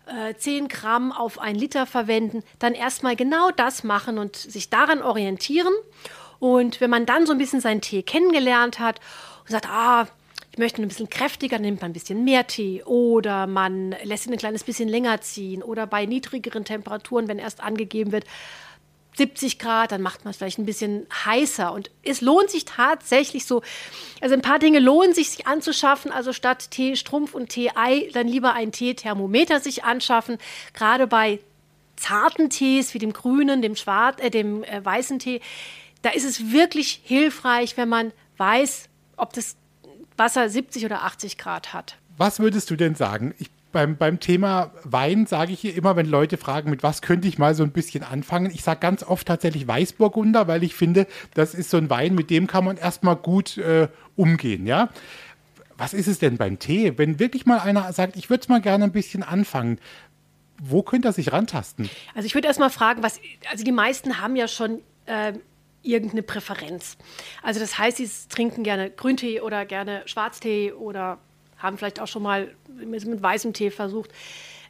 äh, 0.05 0.35
10 0.35 0.67
Gramm 0.67 1.11
auf 1.11 1.39
ein 1.39 1.55
Liter 1.55 1.87
verwenden, 1.87 2.43
dann 2.59 2.73
erstmal 2.73 3.15
genau 3.15 3.49
das 3.49 3.83
machen 3.83 4.19
und 4.19 4.35
sich 4.35 4.69
daran 4.69 5.01
orientieren. 5.01 5.73
Und 6.39 6.79
wenn 6.79 6.91
man 6.91 7.07
dann 7.07 7.25
so 7.25 7.33
ein 7.33 7.39
bisschen 7.39 7.59
seinen 7.59 7.81
Tee 7.81 8.03
kennengelernt 8.03 8.79
hat 8.79 8.99
und 9.41 9.51
sagt, 9.51 9.67
ah, 9.67 10.07
ich 10.51 10.57
möchte 10.57 10.81
ein 10.81 10.87
bisschen 10.87 11.09
kräftiger, 11.09 11.59
nimmt 11.59 11.81
man 11.81 11.91
ein 11.91 11.93
bisschen 11.93 12.23
mehr 12.23 12.45
Tee 12.45 12.83
oder 12.83 13.47
man 13.47 13.95
lässt 14.03 14.27
ihn 14.27 14.33
ein 14.33 14.37
kleines 14.37 14.63
bisschen 14.63 14.89
länger 14.89 15.21
ziehen 15.21 15.63
oder 15.63 15.87
bei 15.87 16.05
niedrigeren 16.05 16.65
Temperaturen, 16.65 17.27
wenn 17.27 17.39
erst 17.39 17.63
angegeben 17.63 18.11
wird, 18.11 18.25
70 19.21 19.59
Grad, 19.59 19.91
dann 19.91 20.01
macht 20.01 20.25
man 20.25 20.31
es 20.31 20.37
vielleicht 20.37 20.57
ein 20.57 20.65
bisschen 20.65 21.05
heißer. 21.25 21.71
Und 21.71 21.91
es 22.01 22.21
lohnt 22.21 22.49
sich 22.49 22.65
tatsächlich 22.65 23.45
so, 23.45 23.61
also 24.19 24.33
ein 24.33 24.41
paar 24.41 24.57
Dinge 24.57 24.79
lohnen 24.79 25.13
sich, 25.13 25.29
sich 25.29 25.45
anzuschaffen. 25.45 26.11
Also 26.11 26.33
statt 26.33 26.71
Tee-Strumpf 26.71 27.35
und 27.35 27.49
Tee-Ei 27.49 28.09
dann 28.13 28.27
lieber 28.27 28.53
ein 28.53 28.71
Tee-Thermometer 28.71 29.59
sich 29.59 29.83
anschaffen. 29.83 30.39
Gerade 30.73 31.05
bei 31.05 31.39
zarten 31.97 32.49
Tees 32.49 32.95
wie 32.95 32.97
dem 32.97 33.13
grünen, 33.13 33.61
dem 33.61 33.75
schwarz, 33.75 34.19
äh, 34.19 34.31
dem 34.31 34.63
äh, 34.63 34.83
weißen 34.83 35.19
Tee, 35.19 35.39
da 36.01 36.09
ist 36.09 36.25
es 36.25 36.51
wirklich 36.51 37.01
hilfreich, 37.03 37.77
wenn 37.77 37.89
man 37.89 38.11
weiß, 38.37 38.89
ob 39.17 39.33
das 39.33 39.55
Wasser 40.17 40.49
70 40.49 40.83
oder 40.85 41.03
80 41.03 41.37
Grad 41.37 41.73
hat. 41.73 41.95
Was 42.17 42.39
würdest 42.39 42.71
du 42.71 42.75
denn 42.75 42.95
sagen? 42.95 43.35
Ich 43.37 43.51
beim, 43.71 43.97
beim 43.97 44.19
Thema 44.19 44.71
Wein 44.83 45.25
sage 45.25 45.53
ich 45.53 45.61
hier 45.61 45.75
immer, 45.75 45.95
wenn 45.95 46.05
Leute 46.05 46.37
fragen, 46.37 46.69
mit 46.69 46.83
was 46.83 47.01
könnte 47.01 47.27
ich 47.27 47.37
mal 47.37 47.55
so 47.55 47.63
ein 47.63 47.71
bisschen 47.71 48.03
anfangen. 48.03 48.51
Ich 48.53 48.63
sage 48.63 48.79
ganz 48.79 49.03
oft 49.03 49.27
tatsächlich 49.27 49.67
Weißburgunder, 49.67 50.47
weil 50.47 50.63
ich 50.63 50.75
finde, 50.75 51.07
das 51.33 51.53
ist 51.53 51.69
so 51.69 51.77
ein 51.77 51.89
Wein, 51.89 52.15
mit 52.15 52.29
dem 52.29 52.47
kann 52.47 52.65
man 52.65 52.77
erstmal 52.77 53.15
gut 53.15 53.57
äh, 53.57 53.87
umgehen, 54.15 54.65
ja. 54.65 54.89
Was 55.77 55.93
ist 55.93 56.07
es 56.07 56.19
denn 56.19 56.37
beim 56.37 56.59
Tee? 56.59 56.93
Wenn 56.97 57.19
wirklich 57.19 57.45
mal 57.45 57.59
einer 57.59 57.91
sagt, 57.91 58.15
ich 58.15 58.29
würde 58.29 58.41
es 58.41 58.49
mal 58.49 58.61
gerne 58.61 58.83
ein 58.83 58.91
bisschen 58.91 59.23
anfangen, 59.23 59.79
wo 60.61 60.83
könnte 60.83 61.07
er 61.07 61.13
sich 61.13 61.31
rantasten? 61.31 61.89
Also 62.13 62.27
ich 62.27 62.35
würde 62.35 62.47
erstmal 62.47 62.69
fragen, 62.69 63.01
was, 63.01 63.19
also 63.49 63.63
die 63.63 63.71
meisten 63.71 64.21
haben 64.21 64.35
ja 64.35 64.47
schon 64.47 64.81
äh, 65.07 65.33
irgendeine 65.81 66.23
Präferenz. 66.23 66.97
Also 67.41 67.59
das 67.59 67.77
heißt, 67.77 67.97
sie 67.97 68.09
trinken 68.29 68.63
gerne 68.63 68.91
Grüntee 68.91 69.41
oder 69.41 69.65
gerne 69.65 70.03
Schwarztee 70.05 70.71
oder 70.71 71.17
haben 71.61 71.77
vielleicht 71.77 71.99
auch 71.99 72.07
schon 72.07 72.23
mal 72.23 72.53
mit, 72.73 73.21
weißem 73.21 73.53
Tee 73.53 73.71
versucht. 73.71 74.11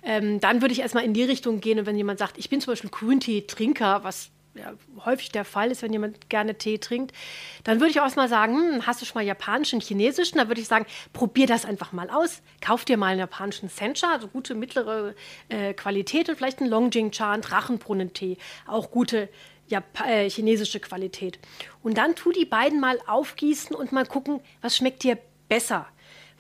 Ähm, 0.04 0.40
dann 0.40 0.62
würde 0.62 0.74
ich 0.74 0.82
erstmal 0.82 1.04
in 1.04 1.14
die 1.14 1.24
Richtung 1.24 1.62
gehen, 1.62 1.80
und 1.80 1.86
wenn 1.86 1.98
jemand 1.98 2.20
sagt, 2.20 2.38
ich 2.38 2.50
bin 2.50 2.60
zum 2.60 2.72
Beispiel 2.72 2.90
Grüntee-Trinker, 2.90 4.04
was 4.04 4.32
ja, 4.56 4.74
häufig 5.06 5.32
der 5.32 5.46
Fall 5.46 5.72
ist, 5.72 5.82
wenn 5.82 5.94
jemand 5.94 6.30
gerne 6.30 6.56
Tee 6.56 6.78
trinkt, 6.78 7.16
dann 7.64 7.80
würde 7.80 7.92
ich 7.92 8.00
auch 8.00 8.06
erstmal 8.06 8.28
sagen, 8.28 8.56
hm, 8.56 8.88
hast 8.88 9.02
du 9.02 9.06
schon 9.06 9.20
mal 9.20 9.26
japanischen, 9.26 9.80
chinesischen? 9.80 10.38
Dann 10.38 10.50
würde 10.50 10.60
ich 10.60 10.68
sagen, 10.68 10.86
probier 11.14 11.48
das 11.48 11.66
einfach 11.66 11.94
mal 11.94 12.10
aus. 12.10 12.42
Kauf 12.60 12.84
dir 12.84 12.98
mal 12.98 13.08
einen 13.08 13.20
japanischen 13.20 13.70
Sencha, 13.70 14.12
also 14.12 14.28
gute 14.28 14.56
mittlere 14.56 15.16
äh, 15.50 15.74
Qualität 15.74 16.28
und 16.28 16.36
vielleicht 16.36 16.60
einen 16.60 16.70
Longjing-Cha, 16.70 17.32
einen 17.32 17.42
Drachenbrunnentee, 17.42 18.38
auch 18.68 18.92
gute 18.92 19.30
Jap 19.68 20.02
äh, 20.06 20.30
chinesische 20.30 20.82
Qualität. 20.82 21.40
Und 21.82 21.98
dann 21.98 22.16
tu 22.16 22.32
die 22.34 22.46
beiden 22.46 22.82
mal 22.82 23.00
aufgießen 23.08 23.74
und 23.74 23.94
mal 23.94 24.06
gucken, 24.06 24.42
was 24.62 24.76
schmeckt 24.76 25.04
dir 25.04 25.18
besser. 25.48 25.88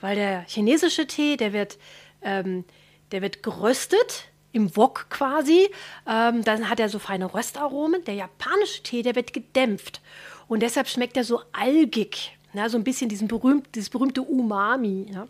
Weil 0.02 0.16
der 0.16 0.44
chinesische 0.48 1.08
Tee, 1.08 1.38
der 1.38 1.54
wird, 1.54 1.78
ähm, 2.22 2.66
der 3.12 3.22
wird 3.22 3.44
geröstet 3.44 4.26
im 4.52 4.76
Wok 4.76 5.08
quasi. 5.10 5.70
Ähm, 6.08 6.44
dann 6.44 6.70
hat 6.70 6.80
er 6.80 6.90
so 6.90 7.00
feine 7.00 7.34
Röstaromen. 7.34 8.04
Der 8.06 8.16
japanische 8.16 8.84
Tee, 8.84 9.02
der 9.04 9.16
wird 9.16 9.34
gedämpft. 9.34 10.02
Und 10.48 10.62
deshalb 10.62 10.88
schmeckt 10.90 11.16
er 11.16 11.24
so 11.24 11.42
algig. 11.54 12.38
Ja, 12.54 12.68
so 12.68 12.78
ein 12.78 12.84
bisschen 12.84 13.08
diesen 13.08 13.30
berühmt, 13.30 13.68
dieses 13.76 13.90
berühmte 13.90 14.22
Umami. 14.22 15.06
Ja. 15.14 15.28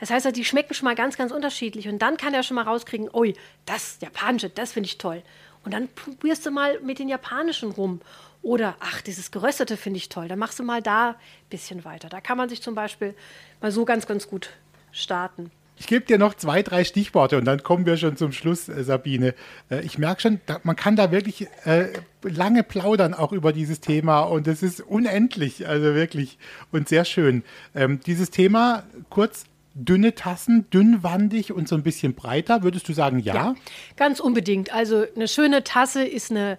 Das 0.00 0.10
heißt, 0.10 0.36
die 0.36 0.44
schmecken 0.44 0.74
schon 0.74 0.84
mal 0.84 0.94
ganz, 0.94 1.16
ganz 1.16 1.32
unterschiedlich. 1.32 1.88
Und 1.88 2.00
dann 2.00 2.18
kann 2.18 2.34
er 2.34 2.42
schon 2.42 2.56
mal 2.56 2.64
rauskriegen, 2.64 3.08
ui, 3.14 3.34
das 3.64 3.96
Japanische, 4.02 4.50
das 4.50 4.72
finde 4.72 4.88
ich 4.88 4.98
toll. 4.98 5.22
Und 5.64 5.72
dann 5.72 5.88
probierst 5.88 6.44
du 6.44 6.50
mal 6.50 6.78
mit 6.80 6.98
den 6.98 7.08
Japanischen 7.08 7.70
rum. 7.70 8.00
Oder, 8.42 8.76
ach, 8.80 9.00
dieses 9.02 9.30
Geröstete 9.30 9.76
finde 9.76 9.98
ich 9.98 10.08
toll. 10.08 10.28
Dann 10.28 10.38
machst 10.38 10.58
du 10.58 10.62
mal 10.62 10.80
da 10.80 11.10
ein 11.10 11.14
bisschen 11.50 11.84
weiter. 11.84 12.08
Da 12.08 12.20
kann 12.20 12.38
man 12.38 12.48
sich 12.48 12.62
zum 12.62 12.74
Beispiel 12.74 13.14
mal 13.60 13.72
so 13.72 13.84
ganz, 13.84 14.06
ganz 14.06 14.28
gut 14.28 14.50
starten. 14.92 15.50
Ich 15.80 15.86
gebe 15.86 16.04
dir 16.04 16.18
noch 16.18 16.34
zwei, 16.34 16.62
drei 16.62 16.82
Stichworte 16.82 17.38
und 17.38 17.44
dann 17.44 17.62
kommen 17.62 17.86
wir 17.86 17.96
schon 17.96 18.16
zum 18.16 18.32
Schluss, 18.32 18.68
äh, 18.68 18.82
Sabine. 18.82 19.34
Äh, 19.70 19.82
ich 19.82 19.98
merke 19.98 20.22
schon, 20.22 20.40
man 20.64 20.76
kann 20.76 20.96
da 20.96 21.12
wirklich 21.12 21.46
äh, 21.64 21.86
lange 22.22 22.64
plaudern 22.64 23.14
auch 23.14 23.32
über 23.32 23.52
dieses 23.52 23.80
Thema 23.80 24.20
und 24.22 24.48
es 24.48 24.62
ist 24.62 24.80
unendlich, 24.80 25.68
also 25.68 25.94
wirklich 25.94 26.38
und 26.72 26.88
sehr 26.88 27.04
schön. 27.04 27.44
Ähm, 27.74 28.00
dieses 28.04 28.30
Thema 28.30 28.84
kurz 29.08 29.44
dünne 29.74 30.16
Tassen, 30.16 30.68
dünnwandig 30.70 31.52
und 31.52 31.68
so 31.68 31.76
ein 31.76 31.84
bisschen 31.84 32.14
breiter, 32.14 32.64
würdest 32.64 32.88
du 32.88 32.92
sagen, 32.92 33.20
ja? 33.20 33.34
ja 33.34 33.54
ganz 33.96 34.18
unbedingt. 34.18 34.74
Also 34.74 35.04
eine 35.14 35.28
schöne 35.28 35.62
Tasse 35.62 36.04
ist 36.04 36.32
eine 36.32 36.58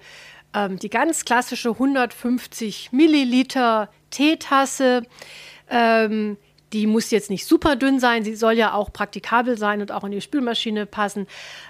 ähm, 0.53 0.79
die 0.79 0.89
ganz 0.89 1.25
klassische 1.25 1.69
150 1.69 2.91
Milliliter 2.91 3.89
Teetasse. 4.09 5.03
Ähm, 5.69 6.37
die 6.73 6.85
muss 6.85 7.09
jetzt 7.09 7.29
nicht 7.29 7.45
super 7.45 7.75
dünn 7.75 7.99
sein, 7.99 8.23
sie 8.23 8.35
soll 8.35 8.53
ja 8.53 8.73
auch 8.73 8.93
praktikabel 8.93 9.57
sein 9.57 9.81
und 9.81 9.91
auch 9.91 10.03
in 10.03 10.11
die 10.11 10.21
Spülmaschine 10.21 10.85
passen. 10.85 11.27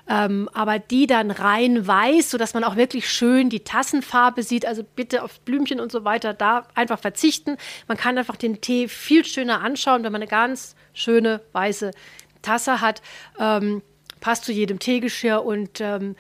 Ähm, 0.09 0.49
aber 0.53 0.79
die 0.79 1.07
dann 1.07 1.31
rein 1.31 1.87
weiß, 1.87 2.29
sodass 2.29 2.53
man 2.53 2.63
auch 2.63 2.75
wirklich 2.75 3.09
schön 3.09 3.49
die 3.49 3.61
Tassenfarbe 3.61 4.43
sieht. 4.43 4.65
Also 4.65 4.83
bitte 4.83 5.23
auf 5.23 5.39
Blümchen 5.41 5.79
und 5.79 5.91
so 5.91 6.03
weiter 6.03 6.33
da 6.33 6.67
einfach 6.75 6.99
verzichten. 6.99 7.57
Man 7.87 7.97
kann 7.97 8.17
einfach 8.17 8.35
den 8.35 8.61
Tee 8.61 8.87
viel 8.87 9.23
schöner 9.25 9.61
anschauen, 9.61 10.03
wenn 10.03 10.11
man 10.11 10.21
eine 10.21 10.29
ganz 10.29 10.75
schöne 10.93 11.41
weiße 11.53 11.91
Tasse 12.41 12.81
hat. 12.81 13.01
Ähm, 13.39 13.81
passt 14.19 14.43
zu 14.43 14.51
jedem 14.51 14.79
Teegeschirr 14.79 15.45
und 15.45 15.79
ähm, 15.79 16.15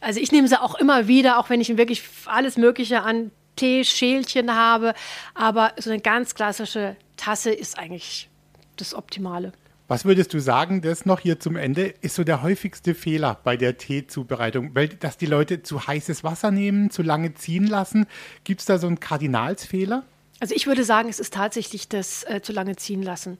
also 0.00 0.20
ich 0.20 0.32
nehme 0.32 0.48
sie 0.48 0.60
auch 0.60 0.74
immer 0.76 1.08
wieder, 1.08 1.38
auch 1.38 1.50
wenn 1.50 1.60
ich 1.60 1.76
wirklich 1.76 2.02
alles 2.26 2.56
Mögliche 2.56 3.02
an 3.02 3.30
Teeschälchen 3.56 4.54
habe. 4.54 4.94
Aber 5.34 5.72
so 5.78 5.90
eine 5.90 6.00
ganz 6.00 6.34
klassische 6.34 6.96
Tasse 7.16 7.50
ist 7.50 7.78
eigentlich 7.78 8.28
das 8.76 8.94
Optimale. 8.94 9.52
Was 9.88 10.04
würdest 10.04 10.34
du 10.34 10.40
sagen, 10.40 10.82
das 10.82 11.06
noch 11.06 11.20
hier 11.20 11.38
zum 11.38 11.54
Ende, 11.54 11.94
ist 12.00 12.16
so 12.16 12.24
der 12.24 12.42
häufigste 12.42 12.94
Fehler 12.94 13.38
bei 13.44 13.56
der 13.56 13.78
Teezubereitung? 13.78 14.74
Weil, 14.74 14.88
dass 14.88 15.16
die 15.16 15.26
Leute 15.26 15.62
zu 15.62 15.86
heißes 15.86 16.24
Wasser 16.24 16.50
nehmen, 16.50 16.90
zu 16.90 17.02
lange 17.02 17.34
ziehen 17.34 17.68
lassen. 17.68 18.06
Gibt 18.42 18.60
es 18.60 18.66
da 18.66 18.78
so 18.78 18.88
einen 18.88 18.98
Kardinalsfehler? 18.98 20.02
Also 20.38 20.54
ich 20.54 20.66
würde 20.66 20.84
sagen, 20.84 21.08
es 21.08 21.18
ist 21.18 21.32
tatsächlich 21.32 21.88
das 21.88 22.24
äh, 22.24 22.42
zu 22.42 22.52
lange 22.52 22.76
ziehen 22.76 23.02
lassen. 23.02 23.38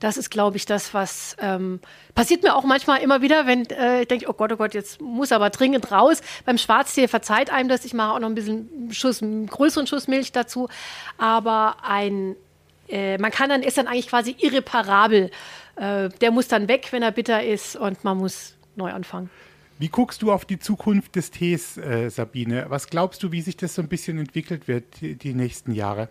Das 0.00 0.16
ist, 0.16 0.30
glaube 0.30 0.56
ich, 0.56 0.64
das, 0.64 0.94
was 0.94 1.36
ähm, 1.40 1.80
passiert 2.14 2.42
mir 2.42 2.54
auch 2.54 2.64
manchmal 2.64 3.00
immer 3.00 3.20
wieder, 3.20 3.46
wenn 3.46 3.66
äh, 3.66 4.02
ich 4.02 4.08
denke, 4.08 4.26
oh 4.28 4.32
Gott, 4.32 4.52
oh 4.52 4.56
Gott, 4.56 4.72
jetzt 4.72 5.00
muss 5.02 5.32
aber 5.32 5.50
dringend 5.50 5.92
raus. 5.92 6.22
Beim 6.46 6.56
Schwarztee 6.56 7.06
verzeiht 7.06 7.50
einem 7.50 7.68
das. 7.68 7.84
Ich 7.84 7.92
mache 7.92 8.14
auch 8.14 8.18
noch 8.18 8.28
ein 8.28 8.34
bisschen 8.34 8.90
Schuss, 8.92 9.22
einen 9.22 9.46
größeren 9.46 9.86
Schuss 9.86 10.08
Milch 10.08 10.32
dazu. 10.32 10.68
Aber 11.18 11.76
ein 11.82 12.34
äh, 12.88 13.18
man 13.18 13.30
kann 13.30 13.50
dann, 13.50 13.62
ist 13.62 13.78
dann 13.78 13.86
eigentlich 13.86 14.08
quasi 14.08 14.34
irreparabel. 14.38 15.30
Äh, 15.76 16.08
der 16.08 16.30
muss 16.30 16.48
dann 16.48 16.68
weg, 16.68 16.88
wenn 16.90 17.02
er 17.02 17.12
bitter 17.12 17.44
ist 17.44 17.76
und 17.76 18.02
man 18.04 18.16
muss 18.18 18.56
neu 18.76 18.90
anfangen. 18.90 19.30
Wie 19.78 19.88
guckst 19.88 20.22
du 20.22 20.32
auf 20.32 20.44
die 20.44 20.58
Zukunft 20.58 21.14
des 21.14 21.30
Tees, 21.30 21.76
äh, 21.76 22.08
Sabine? 22.08 22.66
Was 22.68 22.88
glaubst 22.88 23.22
du, 23.22 23.30
wie 23.30 23.42
sich 23.42 23.56
das 23.56 23.74
so 23.74 23.82
ein 23.82 23.88
bisschen 23.88 24.18
entwickelt 24.18 24.66
wird 24.66 25.00
die, 25.00 25.14
die 25.14 25.34
nächsten 25.34 25.72
Jahre? 25.72 26.08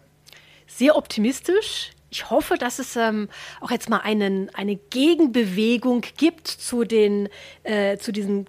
Sehr 0.68 0.96
optimistisch. 0.96 1.92
Ich 2.10 2.30
hoffe, 2.30 2.58
dass 2.58 2.80
es 2.80 2.96
ähm, 2.96 3.30
auch 3.60 3.72
jetzt 3.72 3.90
mal 3.90 4.00
einen, 4.00 4.54
eine 4.54 4.76
Gegenbewegung 4.76 6.04
gibt 6.18 6.48
zu, 6.48 6.84
den, 6.84 7.30
äh, 7.64 7.98
zu 7.98 8.12
diesen 8.12 8.48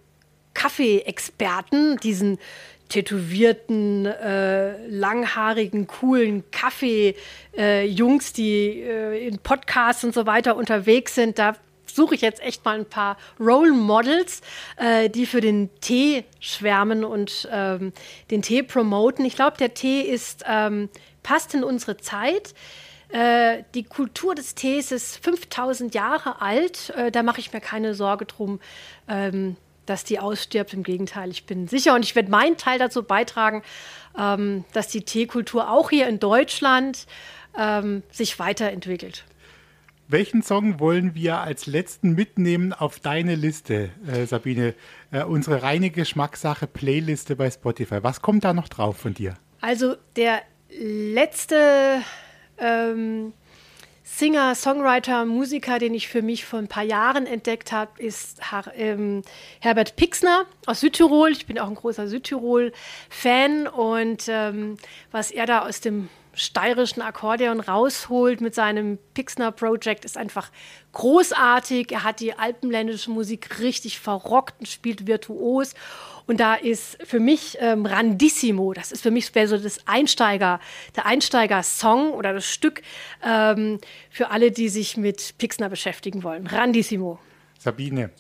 Kaffee-Experten, 0.55 1.97
diesen 1.99 2.39
tätowierten, 2.89 4.07
äh, 4.07 4.87
langhaarigen, 4.89 5.87
coolen 5.87 6.45
Kaffee-Jungs, 6.51 8.31
äh, 8.31 8.35
die 8.35 8.81
äh, 8.81 9.27
in 9.27 9.39
Podcasts 9.39 10.05
und 10.05 10.15
so 10.15 10.27
weiter 10.27 10.57
unterwegs 10.57 11.15
sind. 11.15 11.39
Da 11.39 11.55
suche 11.87 12.15
ich 12.15 12.21
jetzt 12.21 12.43
echt 12.43 12.65
mal 12.65 12.79
ein 12.79 12.87
paar 12.87 13.17
Role 13.41 13.73
Models, 13.73 14.41
äh, 14.77 15.11
die 15.11 15.27
für 15.27 15.41
den 15.41 15.69
Tee 15.81 16.25
schwärmen 16.41 17.05
und 17.05 17.49
ähm, 17.53 17.93
den 18.31 18.43
Tee 18.43 18.63
promoten. 18.63 19.25
Ich 19.25 19.35
glaube, 19.35 19.57
der 19.59 19.75
Tee 19.75 20.03
ist, 20.03 20.45
ähm, 20.49 20.89
passt 21.29 21.53
in 21.53 21.63
unsere 21.63 21.99
Zeit. 21.99 22.55
Äh, 23.11 23.63
die 23.75 23.85
Kultur 23.85 24.35
des 24.35 24.55
Tees 24.55 24.93
ist 24.93 25.23
5000 25.23 25.95
Jahre 25.95 26.41
alt. 26.41 26.89
Äh, 26.97 27.11
da 27.11 27.23
mache 27.23 27.41
ich 27.41 27.53
mir 27.53 27.61
keine 27.61 27.93
Sorge 27.93 28.25
drum, 28.25 28.61
ähm, 29.09 29.57
dass 29.85 30.05
die 30.05 30.21
ausstirbt. 30.21 30.73
Im 30.73 30.85
Gegenteil, 30.85 31.29
ich 31.31 31.45
bin 31.45 31.69
sicher 31.69 31.95
und 31.95 32.03
ich 32.03 32.17
werde 32.17 32.31
meinen 32.31 32.57
Teil 32.57 32.79
dazu 32.79 33.03
beitragen, 33.03 33.63
ähm, 34.19 34.65
dass 34.73 34.89
die 34.89 35.03
Teekultur 35.03 35.71
auch 35.71 35.91
hier 35.91 36.09
in 36.09 36.19
Deutschland 36.19 37.07
ähm, 37.59 38.03
sich 38.11 38.39
weiterentwickelt. 38.39 39.27
Welchen 40.11 40.43
Song 40.43 40.81
wollen 40.81 41.15
wir 41.15 41.41
als 41.41 41.67
letzten 41.67 42.15
mitnehmen 42.15 42.73
auf 42.73 43.01
deine 43.01 43.35
Liste, 43.35 43.91
äh, 44.07 44.25
Sabine? 44.25 44.75
Äh, 45.11 45.25
unsere 45.25 45.63
reine 45.63 45.91
Geschmackssache 45.91 46.67
Playliste 46.67 47.37
bei 47.37 47.51
Spotify. 47.51 48.03
Was 48.03 48.23
kommt 48.23 48.45
da 48.45 48.55
noch 48.55 48.69
drauf 48.69 48.97
von 48.97 49.13
dir? 49.13 49.35
Also 49.61 49.97
der 50.17 50.41
letzte 50.71 52.03
ähm, 52.59 53.33
Singer, 54.03 54.55
Songwriter, 54.55 55.27
Musiker, 55.27 55.79
den 55.79 55.95
ich 55.95 56.09
für 56.09 56.23
mich 56.23 56.45
vor 56.45 56.59
ein 56.59 56.67
paar 56.67 56.83
Jahren 56.83 57.27
entdeckt 57.27 57.73
habe, 57.73 58.03
ist 58.03 58.51
Her 58.51 58.73
ähm, 58.75 59.23
Herbert 59.61 59.97
Pixner 59.97 60.47
aus 60.67 60.81
Südtirol. 60.81 61.31
Ich 61.31 61.47
bin 61.47 61.59
auch 61.59 61.69
ein 61.69 61.75
großer 61.75 62.09
Südtirol-Fan 62.09 63.69
und 63.69 64.25
ähm, 64.29 64.77
was 65.13 65.31
er 65.31 65.47
da 65.47 65.67
aus 65.67 65.81
dem 65.81 66.09
steirischen 66.39 67.03
Akkordeon 67.03 67.61
rausholt 67.61 68.41
mit 68.41 68.55
seinem 68.55 68.99
Pixner 69.15 69.53
Project 69.53 70.05
ist 70.05 70.17
einfach 70.17 70.51
großartig. 70.93 71.93
Er 71.93 72.05
hat 72.05 72.21
die 72.21 72.33
alpenländische 72.35 73.11
Musik 73.11 73.59
richtig 73.61 73.99
verrockt 73.99 74.61
und 74.61 74.67
spielt 74.67 75.07
virtuos. 75.07 75.75
Und 76.27 76.41
da 76.41 76.55
ist 76.55 76.99
für 77.05 77.21
mich 77.21 77.57
ähm, 77.61 77.87
Randissimo, 77.87 78.75
das 78.75 78.93
ist 78.93 79.03
für 79.03 79.11
mich 79.11 79.27
so 79.27 79.57
das 79.57 79.87
Einsteiger, 79.87 80.61
der 80.95 81.07
Einsteiger-Song 81.07 82.13
oder 82.13 82.35
das 82.35 82.47
Stück 82.47 82.83
ähm, 83.25 83.79
für 84.11 84.31
alle, 84.31 84.51
die 84.51 84.69
sich 84.69 84.99
mit 84.99 85.37
Pixner 85.39 85.71
beschäftigen 85.71 86.23
wollen. 86.23 86.47
Randissimo. 86.47 87.19
Sabine, 87.59 88.11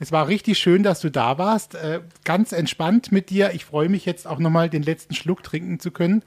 es 0.00 0.10
war 0.10 0.26
richtig 0.26 0.58
schön, 0.58 0.82
dass 0.82 1.00
du 1.00 1.10
da 1.10 1.38
warst. 1.38 1.74
Äh, 1.76 2.00
ganz 2.24 2.52
entspannt 2.52 3.12
mit 3.12 3.30
dir. 3.30 3.52
Ich 3.54 3.64
freue 3.64 3.88
mich 3.88 4.04
jetzt 4.04 4.26
auch 4.26 4.38
nochmal 4.38 4.68
den 4.68 4.82
letzten 4.82 5.14
Schluck 5.14 5.42
trinken 5.42 5.78
zu 5.78 5.92
können. 5.92 6.24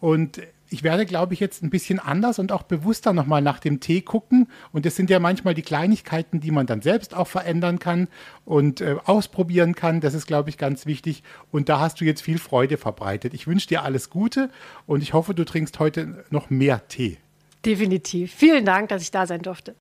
Und 0.00 0.40
ich 0.68 0.82
werde, 0.82 1.06
glaube 1.06 1.34
ich, 1.34 1.40
jetzt 1.40 1.62
ein 1.62 1.70
bisschen 1.70 1.98
anders 1.98 2.38
und 2.38 2.52
auch 2.52 2.62
bewusster 2.62 3.12
nochmal 3.12 3.42
nach 3.42 3.60
dem 3.60 3.80
Tee 3.80 4.00
gucken. 4.00 4.48
Und 4.72 4.86
das 4.86 4.96
sind 4.96 5.10
ja 5.10 5.18
manchmal 5.18 5.54
die 5.54 5.62
Kleinigkeiten, 5.62 6.40
die 6.40 6.50
man 6.50 6.66
dann 6.66 6.82
selbst 6.82 7.14
auch 7.14 7.28
verändern 7.28 7.78
kann 7.78 8.08
und 8.44 8.80
äh, 8.80 8.96
ausprobieren 9.04 9.74
kann. 9.74 10.00
Das 10.00 10.14
ist, 10.14 10.26
glaube 10.26 10.50
ich, 10.50 10.58
ganz 10.58 10.86
wichtig. 10.86 11.22
Und 11.52 11.68
da 11.68 11.80
hast 11.80 12.00
du 12.00 12.04
jetzt 12.04 12.22
viel 12.22 12.38
Freude 12.38 12.76
verbreitet. 12.76 13.34
Ich 13.34 13.46
wünsche 13.46 13.68
dir 13.68 13.82
alles 13.82 14.10
Gute 14.10 14.50
und 14.86 15.02
ich 15.02 15.12
hoffe, 15.12 15.34
du 15.34 15.44
trinkst 15.44 15.78
heute 15.78 16.24
noch 16.30 16.50
mehr 16.50 16.86
Tee. 16.88 17.18
Definitiv. 17.64 18.32
Vielen 18.34 18.64
Dank, 18.64 18.88
dass 18.88 19.02
ich 19.02 19.10
da 19.10 19.26
sein 19.26 19.42
durfte. 19.42 19.76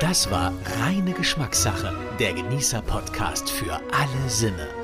Das 0.00 0.30
war 0.30 0.52
reine 0.80 1.12
Geschmackssache, 1.12 1.92
der 2.20 2.34
Genießer-Podcast 2.34 3.50
für 3.50 3.72
alle 3.72 4.28
Sinne. 4.28 4.83